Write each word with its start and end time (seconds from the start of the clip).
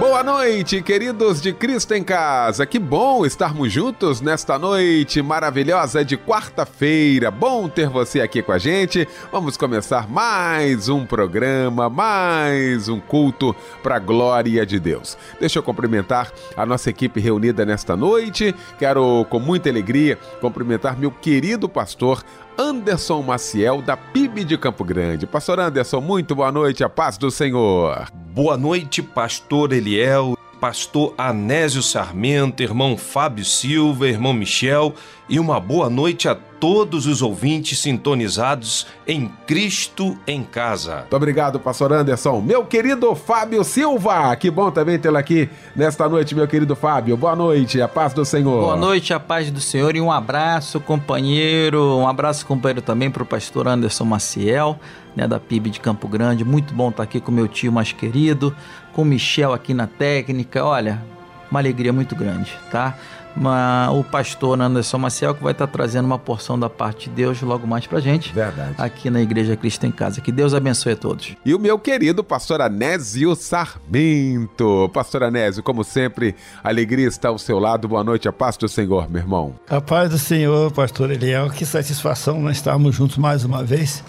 Boa 0.00 0.22
noite, 0.22 0.80
queridos 0.80 1.42
de 1.42 1.52
Cristo 1.52 1.92
em 1.92 2.02
Casa. 2.02 2.64
Que 2.64 2.78
bom 2.78 3.26
estarmos 3.26 3.70
juntos 3.70 4.22
nesta 4.22 4.58
noite 4.58 5.20
maravilhosa 5.20 6.02
de 6.02 6.16
quarta-feira. 6.16 7.30
Bom 7.30 7.68
ter 7.68 7.86
você 7.90 8.22
aqui 8.22 8.42
com 8.42 8.50
a 8.50 8.56
gente. 8.56 9.06
Vamos 9.30 9.58
começar 9.58 10.08
mais 10.08 10.88
um 10.88 11.04
programa, 11.04 11.90
mais 11.90 12.88
um 12.88 12.98
culto 12.98 13.54
para 13.82 13.96
a 13.96 13.98
glória 13.98 14.64
de 14.64 14.80
Deus. 14.80 15.18
Deixa 15.38 15.58
eu 15.58 15.62
cumprimentar 15.62 16.32
a 16.56 16.64
nossa 16.64 16.88
equipe 16.88 17.20
reunida 17.20 17.66
nesta 17.66 17.94
noite. 17.94 18.54
Quero 18.78 19.26
com 19.28 19.38
muita 19.38 19.68
alegria 19.68 20.16
cumprimentar 20.40 20.98
meu 20.98 21.10
querido 21.10 21.68
pastor 21.68 22.24
Anderson 22.60 23.22
Maciel, 23.22 23.80
da 23.80 23.96
PIB 23.96 24.44
de 24.44 24.58
Campo 24.58 24.84
Grande. 24.84 25.26
Pastor 25.26 25.58
Anderson, 25.58 25.98
muito 25.98 26.34
boa 26.34 26.52
noite, 26.52 26.84
a 26.84 26.90
paz 26.90 27.16
do 27.16 27.30
Senhor. 27.30 28.12
Boa 28.34 28.54
noite, 28.54 29.02
pastor 29.02 29.72
Eliel, 29.72 30.36
pastor 30.60 31.14
Anésio 31.16 31.82
Sarmento, 31.82 32.62
irmão 32.62 32.98
Fábio 32.98 33.46
Silva, 33.46 34.06
irmão 34.06 34.34
Michel, 34.34 34.94
e 35.26 35.40
uma 35.40 35.58
boa 35.58 35.88
noite 35.88 36.28
a 36.28 36.34
todos 36.60 37.06
os 37.06 37.22
ouvintes 37.22 37.78
sintonizados 37.78 38.86
em 39.06 39.32
Cristo 39.46 40.16
em 40.26 40.44
Casa. 40.44 40.98
Muito 40.98 41.16
obrigado, 41.16 41.58
pastor 41.58 41.90
Anderson. 41.90 42.42
Meu 42.42 42.66
querido 42.66 43.14
Fábio 43.14 43.64
Silva, 43.64 44.36
que 44.36 44.50
bom 44.50 44.70
também 44.70 44.98
tê-lo 44.98 45.16
aqui 45.16 45.48
nesta 45.74 46.06
noite, 46.06 46.34
meu 46.34 46.46
querido 46.46 46.76
Fábio. 46.76 47.16
Boa 47.16 47.34
noite, 47.34 47.80
a 47.80 47.88
paz 47.88 48.12
do 48.12 48.26
Senhor. 48.26 48.60
Boa 48.60 48.76
noite, 48.76 49.14
a 49.14 49.18
paz 49.18 49.50
do 49.50 49.60
Senhor 49.60 49.96
e 49.96 50.00
um 50.02 50.12
abraço, 50.12 50.78
companheiro. 50.78 51.96
Um 51.96 52.06
abraço, 52.06 52.44
companheiro, 52.44 52.82
também 52.82 53.10
para 53.10 53.22
o 53.22 53.26
pastor 53.26 53.66
Anderson 53.66 54.04
Maciel, 54.04 54.78
né, 55.16 55.26
da 55.26 55.40
PIB 55.40 55.70
de 55.70 55.80
Campo 55.80 56.06
Grande. 56.06 56.44
Muito 56.44 56.74
bom 56.74 56.90
estar 56.90 57.02
aqui 57.02 57.20
com 57.20 57.32
meu 57.32 57.48
tio 57.48 57.72
mais 57.72 57.90
querido, 57.90 58.54
com 58.92 59.00
o 59.00 59.04
Michel 59.06 59.54
aqui 59.54 59.72
na 59.72 59.86
técnica. 59.86 60.62
Olha, 60.62 61.02
uma 61.50 61.58
alegria 61.58 61.92
muito 61.92 62.14
grande, 62.14 62.52
tá? 62.70 62.96
Uma, 63.36 63.90
o 63.90 64.02
pastor 64.02 64.60
Anderson 64.60 64.98
Maciel, 64.98 65.34
que 65.34 65.42
vai 65.42 65.52
estar 65.52 65.66
trazendo 65.66 66.04
uma 66.04 66.18
porção 66.18 66.58
da 66.58 66.68
parte 66.68 67.08
de 67.08 67.16
Deus 67.16 67.40
logo 67.42 67.66
mais 67.66 67.86
pra 67.86 68.00
gente. 68.00 68.32
Verdade. 68.32 68.74
Aqui 68.78 69.10
na 69.10 69.20
Igreja 69.20 69.56
Cristo 69.56 69.86
em 69.86 69.90
Casa. 69.90 70.20
Que 70.20 70.32
Deus 70.32 70.54
abençoe 70.54 70.92
a 70.92 70.96
todos. 70.96 71.34
E 71.44 71.54
o 71.54 71.58
meu 71.58 71.78
querido 71.78 72.22
pastor 72.22 72.60
Anésio 72.60 73.34
Sarmento. 73.34 74.90
Pastor 74.92 75.22
Anésio, 75.22 75.62
como 75.62 75.84
sempre, 75.84 76.34
alegria 76.62 77.08
está 77.08 77.28
ao 77.28 77.38
seu 77.38 77.58
lado. 77.58 77.88
Boa 77.88 78.04
noite, 78.04 78.28
a 78.28 78.32
paz 78.32 78.56
do 78.56 78.68
Senhor, 78.68 79.10
meu 79.10 79.22
irmão. 79.22 79.54
A 79.68 79.80
paz 79.80 80.10
do 80.10 80.18
Senhor, 80.18 80.70
pastor 80.72 81.10
Eliel. 81.10 81.50
Que 81.50 81.64
satisfação 81.64 82.40
nós 82.40 82.56
estarmos 82.56 82.94
juntos 82.94 83.16
mais 83.16 83.44
uma 83.44 83.62
vez. 83.64 84.02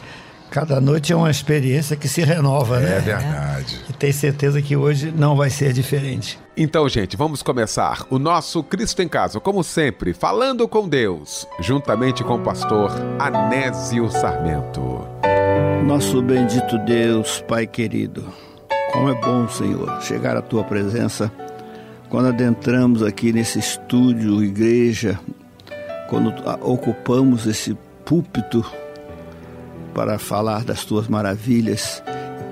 Cada 0.51 0.81
noite 0.81 1.13
é 1.13 1.15
uma 1.15 1.31
experiência 1.31 1.95
que 1.95 2.09
se 2.09 2.21
renova, 2.21 2.77
é 2.77 2.81
né? 2.81 2.97
É 2.97 2.99
verdade. 2.99 3.79
E 3.89 3.93
tenho 3.93 4.13
certeza 4.13 4.61
que 4.61 4.75
hoje 4.75 5.09
não 5.09 5.33
vai 5.33 5.49
ser 5.49 5.71
diferente. 5.71 6.37
Então, 6.63 6.87
gente, 6.87 7.17
vamos 7.17 7.41
começar 7.41 8.05
o 8.07 8.19
nosso 8.19 8.61
Cristo 8.61 9.01
em 9.01 9.07
Casa, 9.07 9.39
como 9.39 9.63
sempre, 9.63 10.13
falando 10.13 10.67
com 10.67 10.87
Deus, 10.87 11.47
juntamente 11.59 12.23
com 12.23 12.35
o 12.35 12.43
pastor 12.43 12.91
Anésio 13.17 14.07
Sarmento. 14.11 15.03
Nosso 15.83 16.21
bendito 16.21 16.77
Deus, 16.85 17.43
Pai 17.47 17.65
querido, 17.65 18.31
como 18.93 19.09
é 19.09 19.19
bom, 19.19 19.47
Senhor, 19.47 20.03
chegar 20.03 20.37
à 20.37 20.41
tua 20.43 20.63
presença 20.63 21.31
quando 22.09 22.27
adentramos 22.27 23.01
aqui 23.01 23.33
nesse 23.33 23.57
estúdio, 23.57 24.43
igreja, 24.43 25.19
quando 26.11 26.31
ocupamos 26.61 27.47
esse 27.47 27.75
púlpito 28.05 28.63
para 29.95 30.19
falar 30.19 30.63
das 30.63 30.85
tuas 30.85 31.07
maravilhas, 31.07 32.03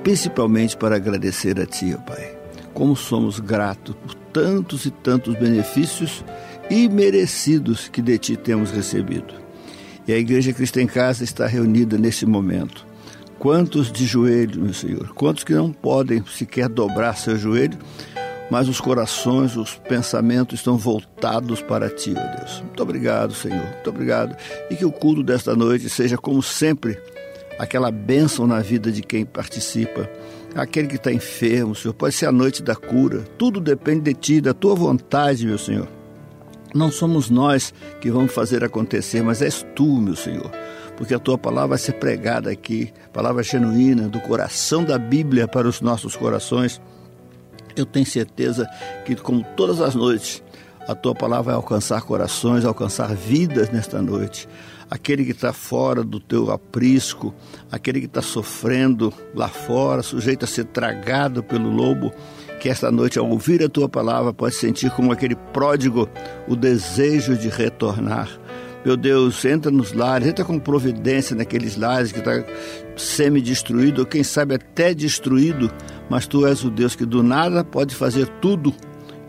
principalmente 0.01 0.75
para 0.75 0.95
agradecer 0.95 1.59
a 1.59 1.65
ti, 1.67 1.95
ó 1.95 2.01
Pai. 2.01 2.38
Como 2.79 2.95
somos 2.95 3.41
gratos 3.41 3.93
por 3.93 4.13
tantos 4.31 4.85
e 4.85 4.89
tantos 4.89 5.35
benefícios 5.35 6.23
imerecidos 6.69 7.89
que 7.89 8.01
de 8.01 8.17
ti 8.17 8.37
temos 8.37 8.71
recebido. 8.71 9.33
E 10.07 10.13
a 10.13 10.17
Igreja 10.17 10.53
Cristo 10.53 10.79
em 10.79 10.87
Casa 10.87 11.25
está 11.25 11.45
reunida 11.45 11.97
nesse 11.97 12.25
momento. 12.25 12.87
Quantos 13.37 13.91
de 13.91 14.05
joelho, 14.05 14.61
meu 14.61 14.73
Senhor? 14.73 15.09
Quantos 15.09 15.43
que 15.43 15.53
não 15.53 15.73
podem 15.73 16.23
sequer 16.25 16.69
dobrar 16.69 17.17
seu 17.17 17.37
joelho, 17.37 17.77
mas 18.49 18.69
os 18.69 18.79
corações, 18.79 19.57
os 19.57 19.75
pensamentos 19.75 20.59
estão 20.59 20.77
voltados 20.77 21.61
para 21.61 21.89
ti, 21.89 22.13
ó 22.15 22.37
Deus. 22.37 22.61
Muito 22.61 22.81
obrigado, 22.81 23.33
Senhor. 23.33 23.65
Muito 23.73 23.89
obrigado. 23.89 24.37
E 24.71 24.75
que 24.77 24.85
o 24.85 24.91
culto 24.91 25.21
desta 25.21 25.53
noite 25.53 25.89
seja, 25.89 26.17
como 26.17 26.41
sempre, 26.41 26.97
aquela 27.59 27.91
bênção 27.91 28.47
na 28.47 28.61
vida 28.61 28.89
de 28.89 29.01
quem 29.01 29.25
participa, 29.25 30.09
aquele 30.55 30.87
que 30.87 30.95
está 30.95 31.11
enfermo, 31.11 31.75
Senhor. 31.75 31.93
Pode 31.93 32.15
ser 32.15 32.25
a 32.25 32.31
noite 32.31 32.63
da 32.63 32.75
cura. 32.75 33.19
Tudo 33.37 33.59
depende 33.59 34.01
de 34.01 34.13
Ti, 34.13 34.41
da 34.41 34.53
Tua 34.53 34.75
vontade, 34.75 35.45
meu 35.45 35.57
Senhor. 35.57 35.87
Não 36.73 36.91
somos 36.91 37.29
nós 37.29 37.73
que 37.99 38.11
vamos 38.11 38.31
fazer 38.31 38.63
acontecer, 38.63 39.23
mas 39.23 39.41
és 39.41 39.65
Tu, 39.75 39.85
meu 39.85 40.15
Senhor. 40.15 40.51
Porque 40.97 41.13
a 41.13 41.19
Tua 41.19 41.37
palavra 41.37 41.69
vai 41.69 41.77
ser 41.77 41.93
pregada 41.93 42.51
aqui, 42.51 42.91
palavra 43.13 43.41
genuína, 43.41 44.07
do 44.07 44.19
coração 44.19 44.83
da 44.83 44.97
Bíblia 44.97 45.47
para 45.47 45.67
os 45.67 45.81
nossos 45.81 46.15
corações. 46.15 46.81
Eu 47.75 47.85
tenho 47.85 48.05
certeza 48.05 48.67
que, 49.05 49.15
como 49.15 49.43
todas 49.55 49.81
as 49.81 49.95
noites, 49.95 50.43
a 50.87 50.93
Tua 50.93 51.15
palavra 51.15 51.43
vai 51.43 51.55
alcançar 51.55 52.01
corações, 52.01 52.65
alcançar 52.65 53.15
vidas 53.15 53.69
nesta 53.69 54.01
noite 54.01 54.47
aquele 54.89 55.23
que 55.23 55.31
está 55.31 55.53
fora 55.53 56.03
do 56.03 56.19
teu 56.19 56.51
aprisco, 56.51 57.33
aquele 57.71 57.99
que 57.99 58.05
está 58.07 58.21
sofrendo 58.21 59.13
lá 59.35 59.47
fora, 59.47 60.01
sujeito 60.01 60.45
a 60.45 60.47
ser 60.47 60.65
tragado 60.65 61.43
pelo 61.43 61.69
lobo, 61.69 62.11
que 62.59 62.67
esta 62.67 62.91
noite, 62.91 63.19
ao 63.19 63.29
ouvir 63.29 63.63
a 63.63 63.69
tua 63.69 63.87
palavra, 63.87 64.33
pode 64.33 64.55
sentir 64.55 64.89
como 64.91 65.11
aquele 65.11 65.35
pródigo 65.35 66.09
o 66.47 66.55
desejo 66.55 67.37
de 67.37 67.47
retornar. 67.49 68.29
Meu 68.83 68.95
Deus, 68.95 69.43
entra 69.43 69.69
nos 69.69 69.91
lares, 69.91 70.27
entra 70.27 70.45
com 70.45 70.57
providência 70.57 71.35
naqueles 71.35 71.75
lares 71.75 72.11
que 72.11 72.19
está 72.19 72.43
semi-destruído, 72.95 74.01
ou 74.01 74.05
quem 74.05 74.23
sabe 74.23 74.55
até 74.55 74.93
destruído, 74.93 75.69
mas 76.09 76.25
tu 76.25 76.45
és 76.47 76.63
o 76.63 76.69
Deus 76.69 76.95
que 76.95 77.05
do 77.05 77.21
nada 77.21 77.63
pode 77.63 77.93
fazer 77.93 78.27
tudo 78.41 78.73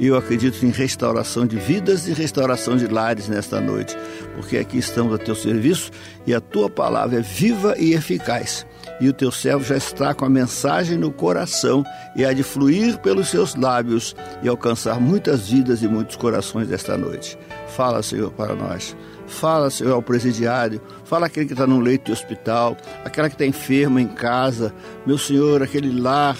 e 0.00 0.06
eu 0.06 0.16
acredito 0.16 0.65
em 0.65 0.71
restauração 0.71 1.47
de 1.47 1.59
vidas 1.59 2.09
e 2.09 2.15
restauração 2.15 2.75
de 2.75 2.87
lares 2.87 3.28
nesta 3.28 3.61
noite, 3.61 3.94
porque 4.34 4.56
aqui 4.56 4.78
estamos 4.78 5.15
a 5.15 5.19
teu 5.19 5.34
serviço 5.34 5.91
e 6.27 6.34
a 6.34 6.41
tua 6.41 6.71
palavra 6.71 7.19
é 7.19 7.22
viva 7.22 7.75
e 7.78 7.93
eficaz. 7.93 8.66
E 8.99 9.11
o 9.11 9.12
teu 9.12 9.31
servo 9.31 9.62
já 9.62 9.77
está 9.77 10.15
com 10.15 10.25
a 10.25 10.31
mensagem 10.31 10.97
no 10.97 11.12
coração 11.12 11.84
e 12.16 12.25
há 12.25 12.33
de 12.33 12.43
fluir 12.43 12.99
pelos 12.99 13.28
seus 13.28 13.55
lábios 13.55 14.16
e 14.43 14.49
alcançar 14.49 14.99
muitas 14.99 15.50
vidas 15.50 15.83
e 15.83 15.88
muitos 15.88 16.17
corações 16.17 16.69
desta 16.69 16.97
noite. 16.97 17.38
Fala, 17.69 18.03
Senhor, 18.03 18.31
para 18.31 18.55
nós. 18.55 18.97
Fala, 19.27 19.69
Senhor, 19.69 19.93
ao 19.93 20.03
presidiário. 20.03 20.81
Fala 21.05 21.27
aquele 21.27 21.47
que 21.47 21.53
está 21.53 21.67
no 21.67 21.78
leito 21.78 22.06
de 22.06 22.12
hospital, 22.12 22.75
aquela 23.05 23.28
que 23.28 23.34
está 23.34 23.44
enferma 23.44 24.00
em 24.00 24.09
casa. 24.09 24.75
Meu 25.06 25.19
Senhor, 25.19 25.62
aquele 25.62 26.00
lar 26.00 26.38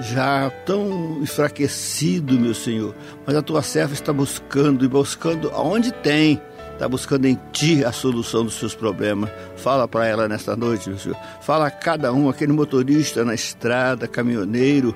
já 0.00 0.50
tão 0.64 1.18
enfraquecido, 1.20 2.38
meu 2.38 2.54
Senhor, 2.54 2.94
mas 3.26 3.34
a 3.34 3.42
tua 3.42 3.62
serva 3.62 3.94
está 3.94 4.12
buscando 4.12 4.84
e 4.84 4.88
buscando 4.88 5.50
aonde 5.50 5.92
tem, 5.92 6.40
está 6.72 6.88
buscando 6.88 7.26
em 7.26 7.38
ti 7.52 7.84
a 7.84 7.90
solução 7.90 8.44
dos 8.44 8.54
seus 8.54 8.74
problemas. 8.74 9.30
Fala 9.56 9.88
para 9.88 10.06
ela 10.06 10.28
nesta 10.28 10.54
noite, 10.56 10.88
meu 10.88 10.98
Senhor. 10.98 11.18
Fala 11.40 11.66
a 11.66 11.70
cada 11.70 12.12
um, 12.12 12.28
aquele 12.28 12.52
motorista 12.52 13.24
na 13.24 13.34
estrada, 13.34 14.06
caminhoneiro, 14.06 14.94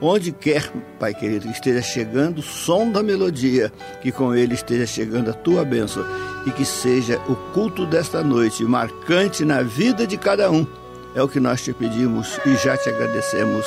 onde 0.00 0.30
quer, 0.30 0.70
Pai 1.00 1.12
querido, 1.12 1.46
que 1.48 1.54
esteja 1.54 1.82
chegando 1.82 2.38
o 2.38 2.42
som 2.42 2.90
da 2.90 3.02
melodia, 3.02 3.72
que 4.00 4.12
com 4.12 4.34
ele 4.34 4.54
esteja 4.54 4.86
chegando 4.86 5.30
a 5.30 5.34
tua 5.34 5.64
bênção 5.64 6.04
e 6.46 6.50
que 6.52 6.64
seja 6.64 7.18
o 7.28 7.34
culto 7.52 7.84
desta 7.86 8.22
noite 8.22 8.62
marcante 8.64 9.44
na 9.44 9.62
vida 9.62 10.06
de 10.06 10.16
cada 10.16 10.50
um. 10.50 10.66
É 11.14 11.22
o 11.22 11.28
que 11.28 11.40
nós 11.40 11.62
te 11.62 11.72
pedimos 11.72 12.38
e 12.44 12.56
já 12.56 12.76
te 12.76 12.88
agradecemos 12.88 13.66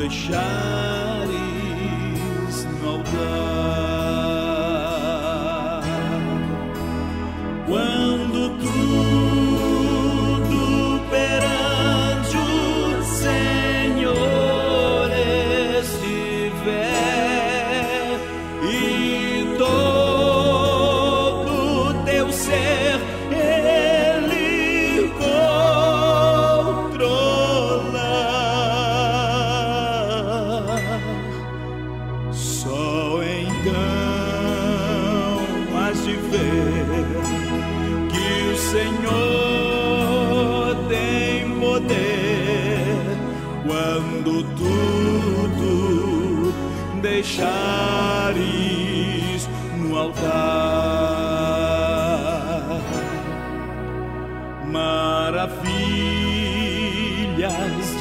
deixares 0.00 1.28
no 2.80 2.88
altar. 2.88 3.49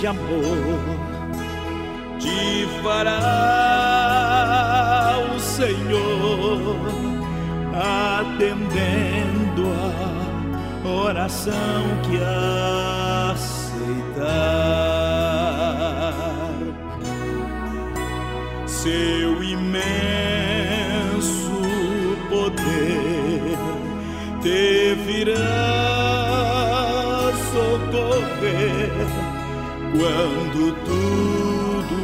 amor 0.10 1.00
te 2.20 2.68
fará 2.84 3.20
o 5.36 5.40
Senhor, 5.40 6.76
atendendo 8.20 9.72
a 10.84 10.88
oração 10.88 11.84
que 12.04 12.18
há. 12.24 12.79
quando 29.92 30.74
tudo 30.86 32.00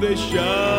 deixar. 0.00 0.73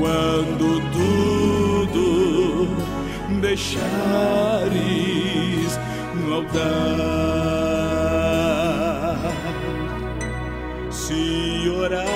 quando 0.00 0.80
tudo 0.96 2.66
deixares 3.42 4.70
no 6.14 6.34
altar. 6.36 6.60
Se 10.90 11.68
orares, 11.68 12.08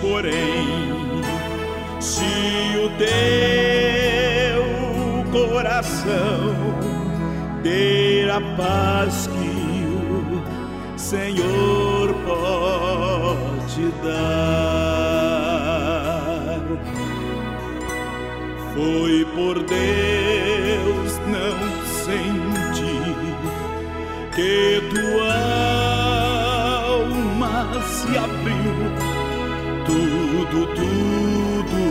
porém, 0.00 1.22
se 2.00 2.24
o 2.82 2.88
teu 2.96 4.64
coração 5.30 6.54
ter 7.62 8.30
a 8.30 8.40
paz 8.56 9.28
por 19.44 19.62
Deus 19.62 21.12
não 21.26 21.58
senti 22.06 22.96
que 24.34 24.80
tua 24.90 25.34
alma 26.86 27.66
se 27.82 28.16
abriu, 28.16 28.76
tudo, 29.84 30.58
tudo, 30.74 31.82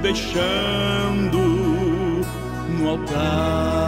deixando 0.00 1.40
no 2.70 2.88
altar. 2.88 3.83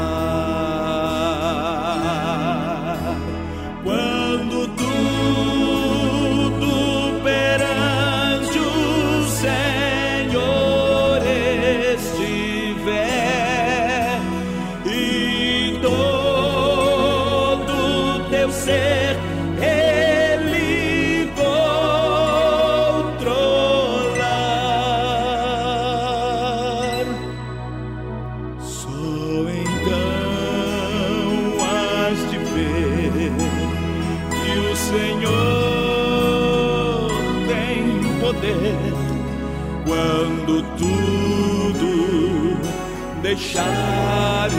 deixares 43.27 44.55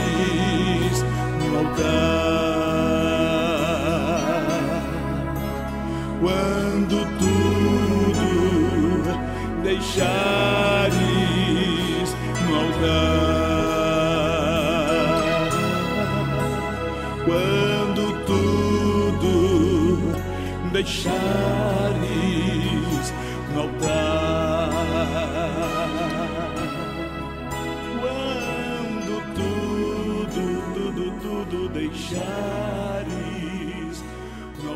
no 1.39 1.47
altar. 1.59 1.87
Quando 6.19 6.97
tudo 7.21 8.27
deixares 9.63 10.97
no 12.43 12.51
altar. 12.55 13.47
Quando 17.25 18.03
tudo 18.25 19.33
deixares 20.73 22.36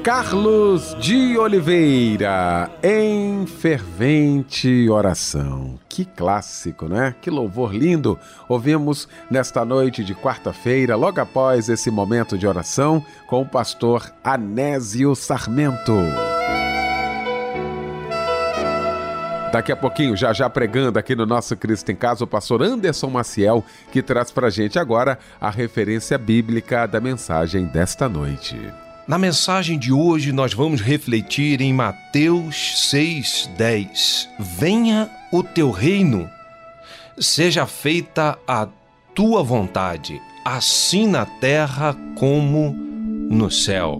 Carlos 0.03 0.95
de 0.99 1.37
Oliveira, 1.37 2.71
em 2.81 3.45
fervente 3.45 4.89
oração. 4.89 5.79
Que 5.87 6.03
clássico, 6.05 6.87
né? 6.87 7.13
Que 7.21 7.29
louvor 7.29 7.71
lindo 7.71 8.17
ouvimos 8.49 9.07
nesta 9.29 9.63
noite 9.63 10.03
de 10.03 10.15
quarta-feira, 10.15 10.95
logo 10.95 11.21
após 11.21 11.69
esse 11.69 11.91
momento 11.91 12.35
de 12.35 12.47
oração, 12.47 13.05
com 13.27 13.43
o 13.43 13.47
pastor 13.47 14.11
Anésio 14.23 15.13
Sarmento. 15.13 15.93
Daqui 19.51 19.69
a 19.69 19.75
pouquinho, 19.75 20.15
já 20.15 20.31
já 20.31 20.49
pregando 20.49 20.97
aqui 20.97 21.13
no 21.13 21.25
nosso 21.25 21.57
Cristo 21.57 21.91
em 21.91 21.95
Casa, 21.95 22.23
o 22.23 22.27
pastor 22.27 22.63
Anderson 22.63 23.09
Maciel, 23.09 23.65
que 23.91 24.01
traz 24.01 24.31
para 24.31 24.49
gente 24.49 24.79
agora 24.79 25.19
a 25.41 25.49
referência 25.49 26.17
bíblica 26.17 26.87
da 26.87 27.01
mensagem 27.01 27.65
desta 27.65 28.07
noite. 28.07 28.57
Na 29.05 29.17
mensagem 29.17 29.77
de 29.77 29.91
hoje, 29.91 30.31
nós 30.31 30.53
vamos 30.53 30.79
refletir 30.79 31.59
em 31.59 31.73
Mateus 31.73 32.91
6,10. 32.93 34.29
Venha 34.39 35.09
o 35.33 35.43
teu 35.43 35.69
reino, 35.69 36.29
seja 37.19 37.65
feita 37.65 38.39
a 38.47 38.69
tua 39.13 39.43
vontade, 39.43 40.21
assim 40.45 41.07
na 41.07 41.25
terra 41.25 41.93
como 42.15 42.73
no 43.29 43.51
céu. 43.51 43.99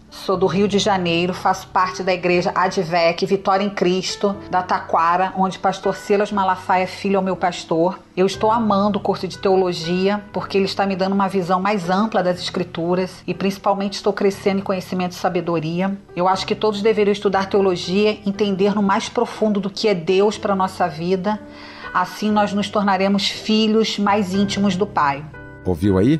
Sou 0.11 0.35
do 0.35 0.45
Rio 0.45 0.67
de 0.67 0.77
Janeiro, 0.77 1.33
faço 1.33 1.67
parte 1.69 2.03
da 2.03 2.13
igreja 2.13 2.51
Advec 2.53 3.25
Vitória 3.25 3.63
em 3.63 3.69
Cristo, 3.69 4.35
da 4.51 4.61
Taquara, 4.61 5.33
onde 5.37 5.57
pastor 5.57 5.95
Silas 5.95 6.33
Malafaia 6.33 6.85
Filho 6.85 7.15
é 7.15 7.19
o 7.19 7.23
meu 7.23 7.37
pastor. 7.37 7.97
Eu 8.15 8.25
estou 8.25 8.51
amando 8.51 8.99
o 8.99 9.01
curso 9.01 9.25
de 9.25 9.37
teologia 9.37 10.21
porque 10.33 10.57
ele 10.57 10.65
está 10.65 10.85
me 10.85 10.97
dando 10.97 11.13
uma 11.13 11.29
visão 11.29 11.61
mais 11.61 11.89
ampla 11.89 12.21
das 12.21 12.41
escrituras 12.41 13.23
e 13.25 13.33
principalmente 13.33 13.93
estou 13.93 14.11
crescendo 14.11 14.59
em 14.59 14.63
conhecimento 14.63 15.13
e 15.13 15.15
sabedoria. 15.15 15.97
Eu 16.13 16.27
acho 16.27 16.45
que 16.45 16.55
todos 16.55 16.81
deveriam 16.81 17.13
estudar 17.13 17.49
teologia, 17.49 18.19
entender 18.25 18.75
no 18.75 18.83
mais 18.83 19.07
profundo 19.07 19.61
do 19.61 19.69
que 19.69 19.87
é 19.87 19.95
Deus 19.95 20.37
para 20.37 20.53
nossa 20.53 20.89
vida. 20.89 21.39
Assim 21.93 22.29
nós 22.29 22.51
nos 22.51 22.69
tornaremos 22.69 23.29
filhos 23.29 23.97
mais 23.97 24.33
íntimos 24.33 24.75
do 24.75 24.85
Pai. 24.85 25.23
Ouviu 25.65 25.97
aí? 25.97 26.19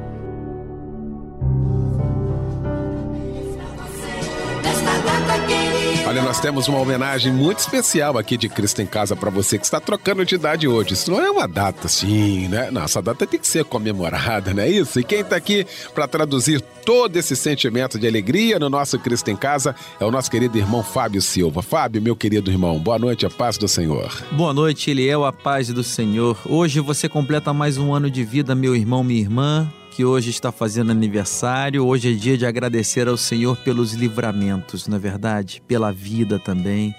Olha, 6.11 6.23
nós 6.23 6.41
temos 6.41 6.67
uma 6.67 6.77
homenagem 6.77 7.31
muito 7.31 7.59
especial 7.59 8.17
aqui 8.17 8.35
de 8.35 8.49
Cristo 8.49 8.81
em 8.81 8.85
Casa 8.85 9.15
para 9.15 9.29
você 9.29 9.57
que 9.57 9.63
está 9.63 9.79
trocando 9.79 10.25
de 10.25 10.35
idade 10.35 10.67
hoje. 10.67 10.93
Isso 10.93 11.09
não 11.09 11.21
é 11.21 11.31
uma 11.31 11.47
data 11.47 11.87
assim, 11.87 12.49
né? 12.49 12.69
Não, 12.69 12.83
essa 12.83 13.01
data 13.01 13.25
tem 13.25 13.39
que 13.39 13.47
ser 13.47 13.63
comemorada, 13.63 14.53
não 14.53 14.61
é 14.61 14.69
isso? 14.69 14.99
E 14.99 15.05
quem 15.05 15.21
está 15.21 15.37
aqui 15.37 15.65
para 15.95 16.09
traduzir 16.09 16.59
todo 16.59 17.15
esse 17.15 17.33
sentimento 17.33 17.97
de 17.97 18.05
alegria 18.05 18.59
no 18.59 18.69
nosso 18.69 18.99
Cristo 18.99 19.31
em 19.31 19.37
Casa 19.37 19.73
é 20.01 20.03
o 20.03 20.11
nosso 20.11 20.29
querido 20.29 20.57
irmão 20.57 20.83
Fábio 20.83 21.21
Silva. 21.21 21.61
Fábio, 21.61 22.01
meu 22.01 22.13
querido 22.13 22.51
irmão, 22.51 22.77
boa 22.77 22.99
noite, 22.99 23.25
a 23.25 23.29
paz 23.29 23.57
do 23.57 23.69
Senhor. 23.69 24.11
Boa 24.33 24.53
noite, 24.53 24.91
Eliel, 24.91 25.23
a 25.23 25.31
paz 25.31 25.69
do 25.69 25.81
Senhor. 25.81 26.37
Hoje 26.45 26.81
você 26.81 27.07
completa 27.07 27.53
mais 27.53 27.77
um 27.77 27.93
ano 27.93 28.11
de 28.11 28.25
vida, 28.25 28.53
meu 28.53 28.75
irmão, 28.75 29.01
minha 29.01 29.21
irmã 29.21 29.71
que 30.01 30.05
hoje 30.05 30.31
está 30.31 30.51
fazendo 30.51 30.89
aniversário. 30.89 31.85
Hoje 31.85 32.11
é 32.11 32.15
dia 32.15 32.35
de 32.35 32.43
agradecer 32.43 33.07
ao 33.07 33.15
Senhor 33.15 33.55
pelos 33.57 33.93
livramentos, 33.93 34.87
na 34.87 34.95
é 34.95 34.99
verdade, 34.99 35.61
pela 35.67 35.93
vida 35.93 36.39
também, 36.39 36.95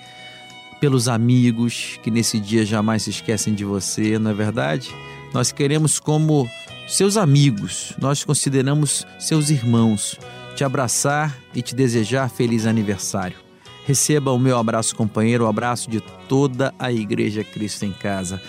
pelos 0.81 1.09
amigos 1.09 1.99
que 2.01 2.13
nesse 2.13 2.39
dia 2.39 2.65
jamais 2.65 3.03
se 3.03 3.11
esquecem 3.11 3.55
de 3.55 3.65
você, 3.65 4.21
não 4.21 4.31
é 4.31 4.35
verdade? 4.35 4.95
Nós 5.35 5.51
queremos 5.51 5.99
como 5.99 6.49
seus 6.87 7.17
amigos, 7.17 7.93
nós 8.01 8.23
consideramos 8.23 9.05
seus 9.19 9.51
irmãos, 9.51 10.17
te 10.55 10.63
abraçar 10.63 11.37
e 11.53 11.61
te 11.61 11.75
desejar 11.75 12.31
feliz 12.31 12.67
aniversário. 12.67 13.37
Receba 13.85 14.31
o 14.31 14.39
meu 14.39 14.57
abraço, 14.57 14.95
companheiro, 14.95 15.43
o 15.43 15.49
abraço 15.49 15.91
de 15.91 16.01
toda 16.29 16.73
a 16.79 16.93
Igreja 16.93 17.43
Cristo 17.43 17.85
em 17.85 17.91
Casa 17.91 18.41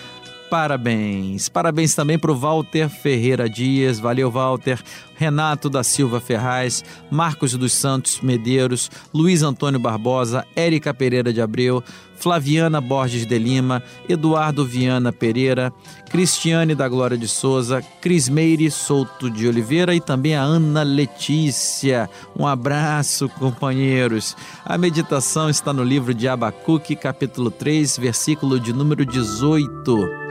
parabéns. 0.54 1.48
Parabéns 1.48 1.96
também 1.96 2.16
para 2.16 2.30
o 2.30 2.36
Walter 2.36 2.88
Ferreira 2.88 3.50
Dias, 3.50 3.98
valeu 3.98 4.30
Walter, 4.30 4.80
Renato 5.16 5.68
da 5.68 5.82
Silva 5.82 6.20
Ferraz, 6.20 6.84
Marcos 7.10 7.54
dos 7.54 7.72
Santos 7.72 8.20
Medeiros, 8.20 8.88
Luiz 9.12 9.42
Antônio 9.42 9.80
Barbosa, 9.80 10.46
Érica 10.54 10.94
Pereira 10.94 11.32
de 11.32 11.40
Abreu, 11.40 11.82
Flaviana 12.14 12.80
Borges 12.80 13.26
de 13.26 13.36
Lima, 13.36 13.82
Eduardo 14.08 14.64
Viana 14.64 15.12
Pereira, 15.12 15.72
Cristiane 16.08 16.76
da 16.76 16.88
Glória 16.88 17.18
de 17.18 17.26
Souza, 17.26 17.82
Crismeire 18.00 18.70
Souto 18.70 19.28
de 19.28 19.48
Oliveira 19.48 19.92
e 19.92 20.00
também 20.00 20.36
a 20.36 20.42
Ana 20.42 20.84
Letícia. 20.84 22.08
Um 22.38 22.46
abraço, 22.46 23.28
companheiros. 23.28 24.36
A 24.64 24.78
meditação 24.78 25.50
está 25.50 25.72
no 25.72 25.82
livro 25.82 26.14
de 26.14 26.28
Abacuque, 26.28 26.94
capítulo 26.94 27.50
3, 27.50 27.98
versículo 27.98 28.60
de 28.60 28.72
número 28.72 29.04
18. 29.04 30.23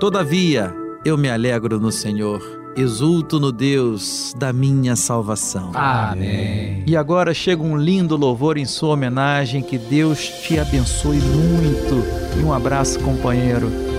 Todavia, 0.00 0.74
eu 1.04 1.16
me 1.16 1.30
alegro 1.30 1.78
no 1.78 1.92
Senhor, 1.92 2.42
exulto 2.76 3.38
no 3.38 3.52
Deus 3.52 4.34
da 4.36 4.52
minha 4.52 4.96
salvação. 4.96 5.70
Amém. 5.74 6.82
E 6.86 6.96
agora 6.96 7.32
chega 7.32 7.62
um 7.62 7.76
lindo 7.76 8.16
louvor 8.16 8.58
em 8.58 8.66
sua 8.66 8.94
homenagem, 8.94 9.62
que 9.62 9.78
Deus 9.78 10.18
te 10.42 10.58
abençoe 10.58 11.18
muito. 11.18 12.04
E 12.38 12.42
um 12.42 12.52
abraço, 12.52 12.98
companheiro. 13.00 13.93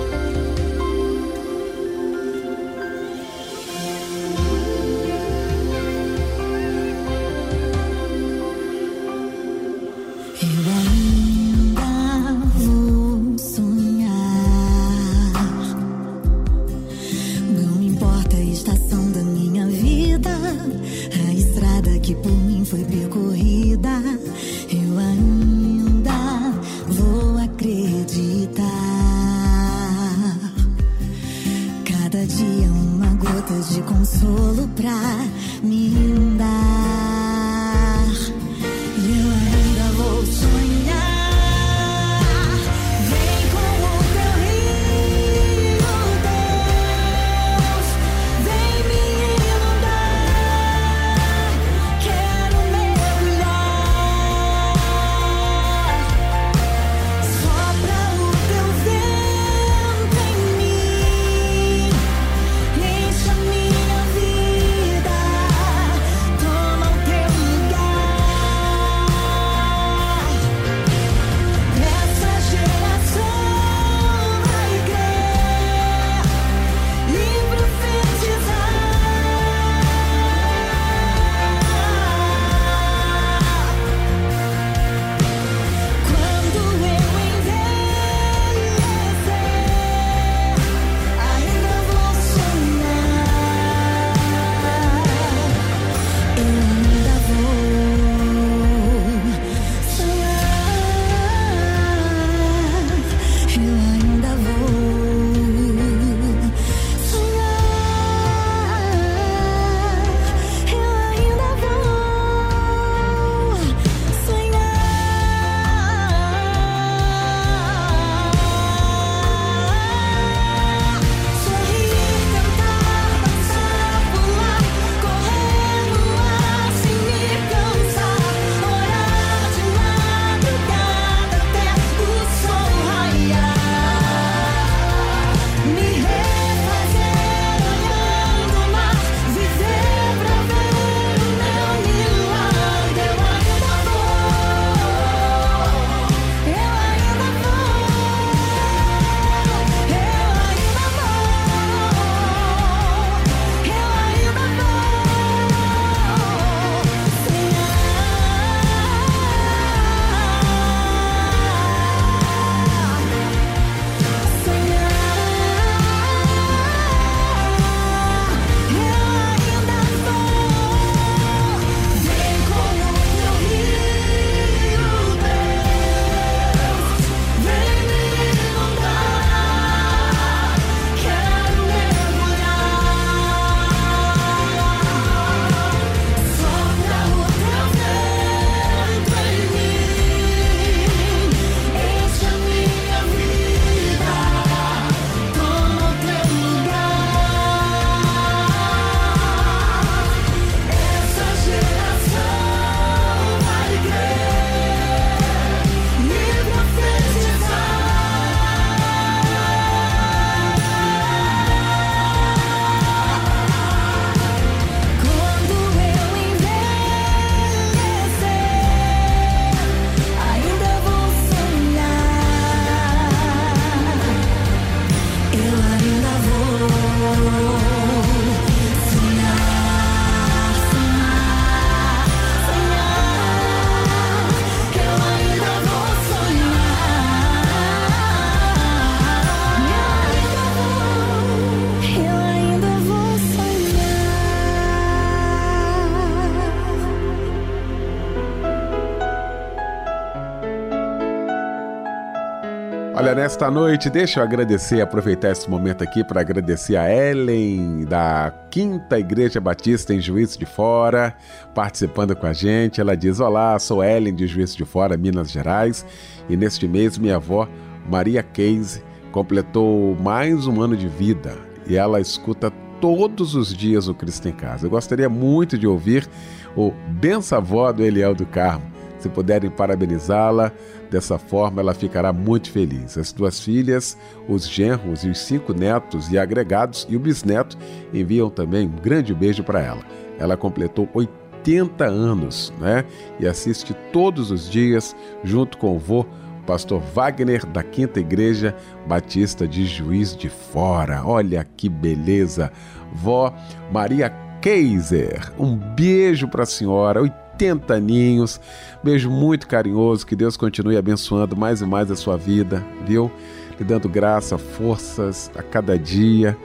Nesta 253.36 253.52
noite, 253.52 253.90
deixa 253.90 254.22
eu 254.22 254.24
agradecer, 254.24 254.80
aproveitar 254.80 255.30
esse 255.30 255.50
momento 255.50 255.84
aqui 255.84 256.06
para 256.06 256.22
agradecer 256.22 256.78
a 256.78 256.90
Ellen 256.90 257.84
da 257.84 258.32
Quinta 258.50 258.98
Igreja 258.98 259.42
Batista 259.42 259.94
em 259.94 260.00
Juízo 260.00 260.40
de 260.40 260.46
Fora, 260.46 261.14
participando 261.54 262.16
com 262.16 262.26
a 262.26 262.32
gente. 262.32 262.80
Ela 262.80 262.96
diz: 262.96 263.20
Olá, 263.20 263.60
sou 263.60 263.84
Ellen 263.84 264.16
de 264.16 264.26
Juízo 264.26 264.56
de 264.56 264.64
Fora, 264.64 264.96
Minas 264.96 265.30
Gerais, 265.30 265.86
e 266.30 266.38
neste 266.38 266.66
mês 266.66 266.98
minha 266.98 267.18
avó, 267.18 267.46
Maria 267.90 268.24
Case, 268.24 268.82
completou 269.12 269.98
mais 270.00 270.48
um 270.48 270.62
ano 270.62 270.78
de 270.78 270.88
vida 270.88 271.36
e 271.68 271.76
ela 271.76 272.00
escuta 272.00 272.50
todos 272.80 273.36
os 273.36 273.54
dias 273.54 273.90
o 273.90 273.94
Cristo 273.94 274.30
em 274.30 274.34
Casa. 274.34 274.68
Eu 274.68 274.72
gostaria 274.72 275.10
muito 275.10 275.58
de 275.58 275.68
ouvir 275.68 276.08
o 276.56 276.72
Benção 276.88 277.40
Avó 277.40 277.70
do 277.74 277.84
Eliel 277.84 278.16
do 278.16 278.26
Carmo. 278.26 278.74
Se 278.98 279.10
puderem 279.10 279.52
parabenizá-la, 279.52 280.54
Dessa 280.96 281.18
forma, 281.18 281.60
ela 281.60 281.74
ficará 281.74 282.14
muito 282.14 282.50
feliz. 282.50 282.98
As 282.98 283.12
duas 283.12 283.42
filhas, 283.42 283.98
os 284.30 284.48
genros 284.48 285.04
e 285.04 285.10
os 285.10 285.20
cinco 285.20 285.52
netos 285.52 286.10
e 286.10 286.18
agregados 286.18 286.88
e 286.90 286.96
o 286.96 287.00
bisneto 287.02 287.58
enviam 287.94 288.30
também 288.30 288.66
um 288.66 288.82
grande 288.82 289.14
beijo 289.14 289.44
para 289.44 289.60
ela. 289.60 289.82
Ela 290.18 290.38
completou 290.38 290.88
80 290.94 291.84
anos, 291.84 292.54
né? 292.62 292.86
E 293.20 293.28
assiste 293.28 293.76
todos 293.92 294.32
os 294.32 294.50
dias 294.50 294.96
junto 295.22 295.58
com 295.58 295.76
o 295.76 295.80
vô 295.80 296.06
pastor 296.48 296.82
Wagner 296.94 297.46
da 297.46 297.62
Quinta 297.62 298.00
Igreja 298.00 298.56
Batista 298.88 299.46
de 299.46 299.66
Juiz 299.66 300.16
de 300.16 300.30
Fora. 300.30 301.02
Olha 301.04 301.46
que 301.58 301.68
beleza. 301.68 302.54
Vó 302.94 303.34
Maria 303.70 304.10
Keiser, 304.40 305.34
um 305.38 305.58
beijo 305.58 306.30
para 306.30 306.44
a 306.44 306.46
senhora. 306.46 307.02
80 307.02 307.25
aninhos. 307.74 308.40
Beijo 308.84 309.10
muito 309.10 309.48
carinhoso, 309.48 310.06
que 310.06 310.16
Deus 310.16 310.38
continue 310.38 310.78
abençoando 310.78 311.36
mais 311.36 311.62
e 311.62 311.66
mais 311.66 311.92
a 311.92 311.96
sua 311.96 312.18
vida, 312.18 312.64
viu? 312.86 313.12
Lhe 313.60 313.66
dando 313.66 313.90
graça, 313.90 314.38
forças 314.38 315.32
a 315.36 315.42
cada 315.42 315.78
dia. 315.78 316.38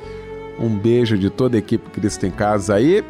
Um 0.59 0.76
beijo 0.76 1.16
de 1.16 1.31
toda 1.31 1.57
a 1.57 1.59
equipe 1.59 1.90
Cristo 1.90 2.26
em 2.26 2.31
Casa 2.31 2.74
aí. 2.74 3.05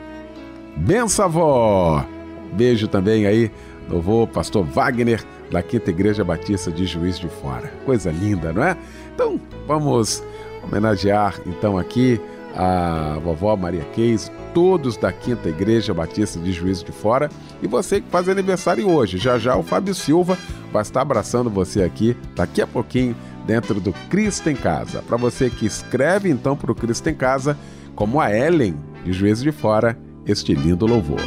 Benção, 0.77 1.25
avó! 1.25 2.07
Beijo 2.53 2.89
também 2.89 3.27
aí 3.27 3.51
do 3.89 4.01
vô 4.01 4.27
pastor 4.27 4.65
Wagner, 4.65 5.25
da 5.51 5.63
Quinta 5.63 5.91
Igreja 5.91 6.25
Batista 6.25 6.71
de 6.71 6.87
Juiz 6.87 7.19
de 7.19 7.29
Fora. 7.29 7.73
Coisa 7.85 8.11
linda, 8.11 8.53
não 8.53 8.63
é? 8.63 8.77
Então, 9.15 9.41
vamos 9.67 10.23
homenagear 10.63 11.41
então 11.47 11.77
aqui 11.77 12.21
a 12.57 13.19
vovó 13.23 13.57
Maria 13.57 13.85
Keis, 13.93 14.31
todos 14.53 14.97
da 14.97 15.13
Quinta 15.13 15.49
Igreja 15.49 15.95
Batista 15.95 16.39
de 16.39 16.53
Juízo 16.53 16.85
de 16.85 16.93
Fora 16.93 17.31
e 17.63 17.67
você 17.67 18.01
que 18.01 18.09
faz 18.09 18.29
aniversário 18.29 18.89
hoje. 18.89 19.19
Já 19.19 19.39
já 19.39 19.57
o 19.57 19.63
Fábio 19.63 19.95
Silva 19.95 20.37
vai 20.73 20.83
estar 20.83 21.03
abraçando 21.03 21.51
você 21.51 21.83
aqui 21.83 22.17
daqui 22.35 22.61
a 22.61 22.67
pouquinho 22.67 23.17
dentro 23.47 23.81
do 23.81 23.93
Cristo 24.09 24.49
em 24.51 24.57
Casa. 24.57 25.03
Para 25.03 25.17
você 25.17 25.51
que 25.51 25.67
escreve 25.67 26.31
então 26.31 26.57
para 26.57 26.73
o 26.73 26.75
Cristo 26.75 27.09
em 27.09 27.15
Casa, 27.15 27.57
como 27.95 28.21
a 28.21 28.35
Ellen 28.35 28.77
de 29.05 29.13
Juízo 29.13 29.43
de 29.43 29.53
Fora, 29.53 29.99
este 30.27 30.55
lindo 30.55 30.87
louvor. 30.87 31.21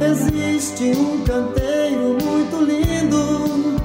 Existe 0.00 0.84
um 0.98 1.22
canteiro 1.24 2.16
muito 2.22 2.64
lindo 2.64 3.76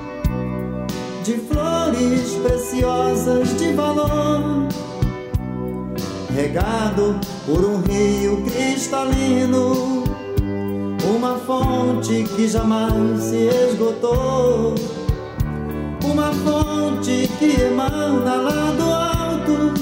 de 1.23 1.33
flores 1.33 2.33
preciosas 2.43 3.57
de 3.57 3.73
valor 3.73 4.67
regado 6.37 7.19
por 7.47 7.65
um 7.65 7.81
rio 7.81 8.43
cristalino, 8.43 10.03
uma 11.03 11.35
fonte 11.39 12.25
que 12.35 12.47
jamais 12.47 13.23
se 13.23 13.49
esgotou, 13.71 14.75
uma 16.05 16.31
fonte 16.31 17.27
que 17.39 17.59
emana 17.59 18.35
lá 18.35 18.71
do 18.77 18.83
alto, 18.83 19.73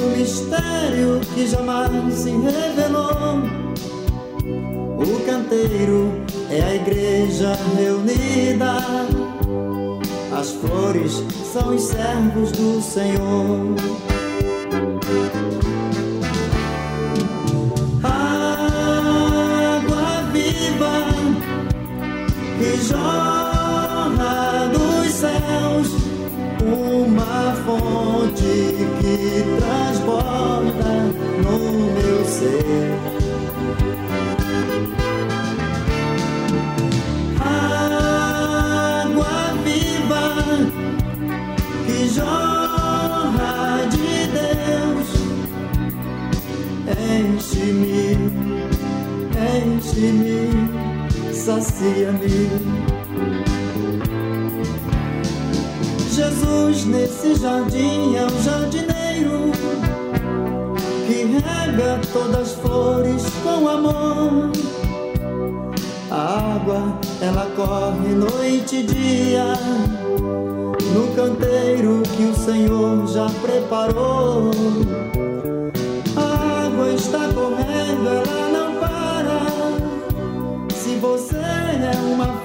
um 0.00 0.18
mistério 0.18 1.20
que 1.32 1.46
jamais 1.46 2.12
se 2.12 2.30
revelou. 2.30 3.38
O 4.98 5.24
canteiro 5.24 6.10
é 6.50 6.60
a 6.60 6.74
igreja 6.74 7.56
reunida. 7.76 8.78
As 10.36 10.50
flores 10.50 11.22
são 11.52 11.76
os 11.76 11.82
servos 11.82 12.50
do 12.50 12.82
Senhor. 12.82 14.09
Que 22.60 22.76
jorra 22.76 24.68
dos 24.70 25.10
céus, 25.10 25.88
uma 26.62 27.54
fonte 27.64 28.76
que 29.00 29.44
transborda 29.56 30.92
no 31.42 31.58
meu 31.94 32.24
ser. 32.26 33.10
enche-me, 47.10 48.16
enche-me, 49.34 50.69
sacia-me. 51.50 52.48
Jesus 56.12 56.84
nesse 56.84 57.34
jardim 57.34 58.14
é 58.14 58.24
um 58.24 58.42
jardineiro 58.42 59.50
que 61.06 61.24
rega 61.24 62.00
todas 62.12 62.40
as 62.40 62.52
flores 62.52 63.24
com 63.42 63.68
amor. 63.68 64.52
A 66.10 66.54
água 66.54 66.98
ela 67.20 67.46
corre 67.56 68.14
noite 68.14 68.76
e 68.76 68.82
dia 68.84 69.54
no 70.94 71.14
canteiro 71.16 72.02
que 72.16 72.24
o 72.24 72.34
Senhor 72.34 73.06
já 73.08 73.26
preparou 73.42 74.50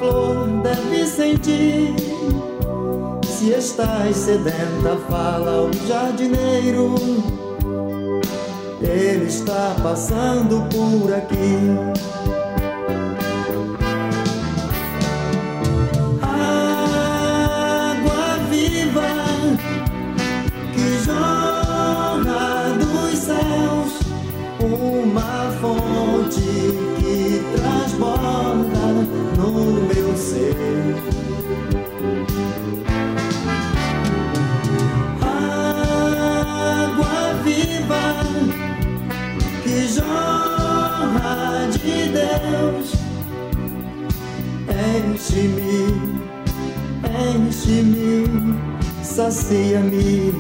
flor, 0.06 0.48
deve 0.62 1.06
sentir. 1.08 1.96
Se 3.24 3.52
estás 3.52 4.16
sedenta, 4.16 4.98
fala 5.10 5.52
ao 5.52 5.74
jardineiro. 5.88 6.96
Ele 8.82 9.26
está 9.26 9.76
passando 9.82 10.68
por 10.70 11.14
aqui. 11.14 12.15
Enche-me, 45.36 45.84
enche-me, 47.04 48.56
sacia-me 49.04 50.32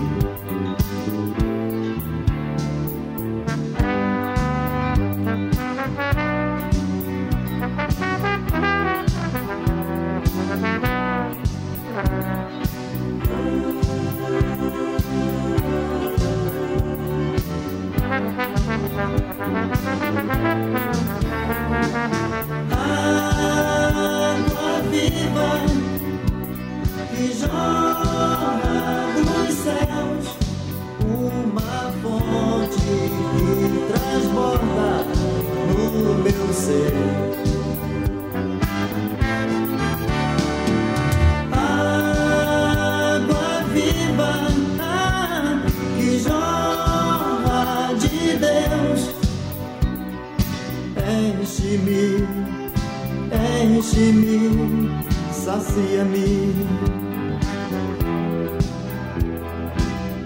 Deus. 48.39 49.01
Enche-me, 50.97 52.27
enche-me, 53.31 54.39
sacia-me. 55.31 56.29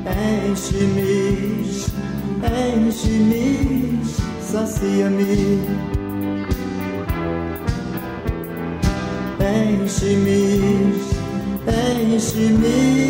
Enche-me, 0.05 1.13
enche-me, 2.43 3.45
sacia-me. 4.41 5.33
Enche-me, 9.39 10.41
enche-me. 11.67 13.09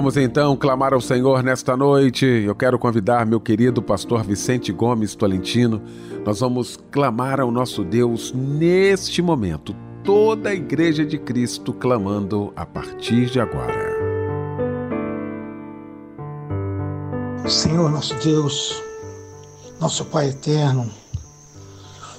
Vamos 0.00 0.16
então 0.16 0.56
clamar 0.56 0.94
ao 0.94 1.00
Senhor 1.02 1.42
nesta 1.42 1.76
noite. 1.76 2.24
Eu 2.24 2.54
quero 2.54 2.78
convidar 2.78 3.26
meu 3.26 3.38
querido 3.38 3.82
pastor 3.82 4.24
Vicente 4.24 4.72
Gomes 4.72 5.14
Tolentino. 5.14 5.82
Nós 6.24 6.40
vamos 6.40 6.78
clamar 6.90 7.38
ao 7.38 7.50
nosso 7.50 7.84
Deus 7.84 8.32
neste 8.32 9.20
momento. 9.20 9.76
Toda 10.02 10.48
a 10.48 10.54
Igreja 10.54 11.04
de 11.04 11.18
Cristo 11.18 11.74
clamando 11.74 12.50
a 12.56 12.64
partir 12.64 13.26
de 13.26 13.38
agora. 13.38 13.94
Senhor 17.46 17.90
nosso 17.90 18.14
Deus, 18.24 18.82
nosso 19.78 20.06
Pai 20.06 20.30
eterno, 20.30 20.90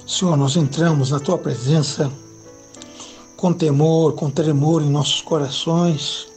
Senhor, 0.06 0.36
nós 0.36 0.54
entramos 0.54 1.10
na 1.10 1.18
tua 1.18 1.36
presença 1.36 2.12
com 3.36 3.52
temor, 3.52 4.12
com 4.12 4.30
tremor 4.30 4.82
em 4.82 4.88
nossos 4.88 5.20
corações. 5.20 6.30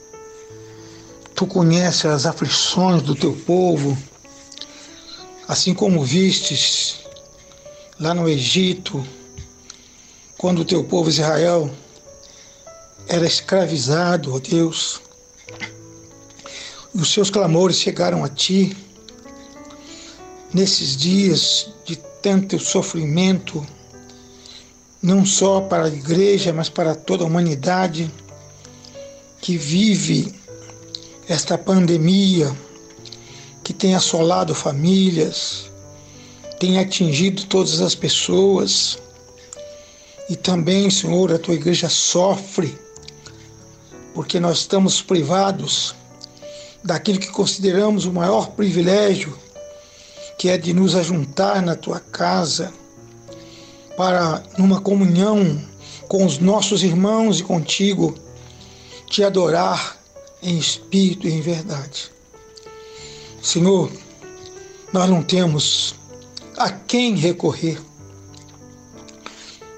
Tu 1.35 1.45
conheces 1.45 2.05
as 2.05 2.25
aflições 2.25 3.01
do 3.01 3.13
teu 3.13 3.33
povo, 3.33 3.97
assim 5.45 5.73
como 5.73 6.01
vistes 6.01 7.01
lá 7.99 8.13
no 8.13 8.29
Egito, 8.29 9.05
quando 10.37 10.59
o 10.59 10.65
teu 10.65 10.85
povo 10.85 11.09
Israel 11.09 11.69
era 13.05 13.25
escravizado, 13.25 14.33
ó 14.33 14.39
Deus. 14.39 15.01
Os 16.93 17.11
seus 17.11 17.29
clamores 17.29 17.79
chegaram 17.79 18.23
a 18.23 18.29
ti 18.29 18.75
nesses 20.53 20.95
dias 20.95 21.69
de 21.83 21.97
tanto 22.21 22.57
sofrimento, 22.57 23.65
não 25.01 25.25
só 25.25 25.59
para 25.59 25.83
a 25.83 25.89
igreja, 25.89 26.53
mas 26.53 26.69
para 26.69 26.95
toda 26.95 27.25
a 27.25 27.27
humanidade 27.27 28.09
que 29.41 29.57
vive 29.57 30.33
esta 31.27 31.57
pandemia 31.57 32.55
que 33.63 33.73
tem 33.73 33.95
assolado 33.95 34.53
famílias, 34.53 35.71
tem 36.59 36.77
atingido 36.77 37.45
todas 37.45 37.81
as 37.81 37.95
pessoas. 37.95 38.99
E 40.29 40.35
também, 40.35 40.89
Senhor, 40.89 41.33
a 41.33 41.39
tua 41.39 41.55
igreja 41.55 41.89
sofre, 41.89 42.77
porque 44.13 44.39
nós 44.39 44.59
estamos 44.59 45.01
privados 45.01 45.95
daquilo 46.83 47.19
que 47.19 47.27
consideramos 47.27 48.05
o 48.05 48.13
maior 48.13 48.51
privilégio, 48.51 49.37
que 50.37 50.49
é 50.49 50.57
de 50.57 50.73
nos 50.73 50.95
ajuntar 50.95 51.61
na 51.61 51.75
tua 51.75 51.99
casa 51.99 52.71
para, 53.97 54.43
numa 54.57 54.79
comunhão 54.79 55.59
com 56.07 56.23
os 56.23 56.37
nossos 56.37 56.83
irmãos 56.83 57.39
e 57.39 57.43
contigo, 57.43 58.15
te 59.09 59.23
adorar 59.23 60.04
em 60.45 60.59
espírito 60.59 61.27
e 61.27 61.31
em 61.33 61.41
verdade. 61.41 62.11
Senhor, 63.41 63.91
nós 64.93 65.09
não 65.09 65.23
temos 65.23 65.95
a 66.55 66.69
quem 66.69 67.15
recorrer. 67.15 67.81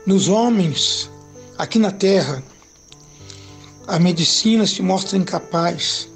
Nos 0.06 0.28
homens, 0.28 1.10
aqui 1.58 1.80
na 1.80 1.90
terra, 1.92 2.44
a 3.88 3.98
medicina 3.98 4.68
se 4.68 4.82
mostra 4.82 5.18
incapaz. 5.18 6.10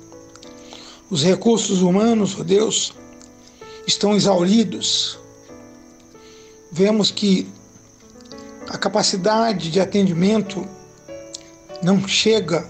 Os 1.09 1.23
recursos 1.23 1.81
humanos, 1.81 2.37
oh 2.37 2.43
Deus, 2.43 2.93
estão 3.87 4.13
exauridos. 4.13 5.17
Vemos 6.69 7.09
que 7.09 7.47
a 8.67 8.77
capacidade 8.77 9.71
de 9.71 9.79
atendimento 9.79 10.67
não 11.81 12.05
chega 12.05 12.69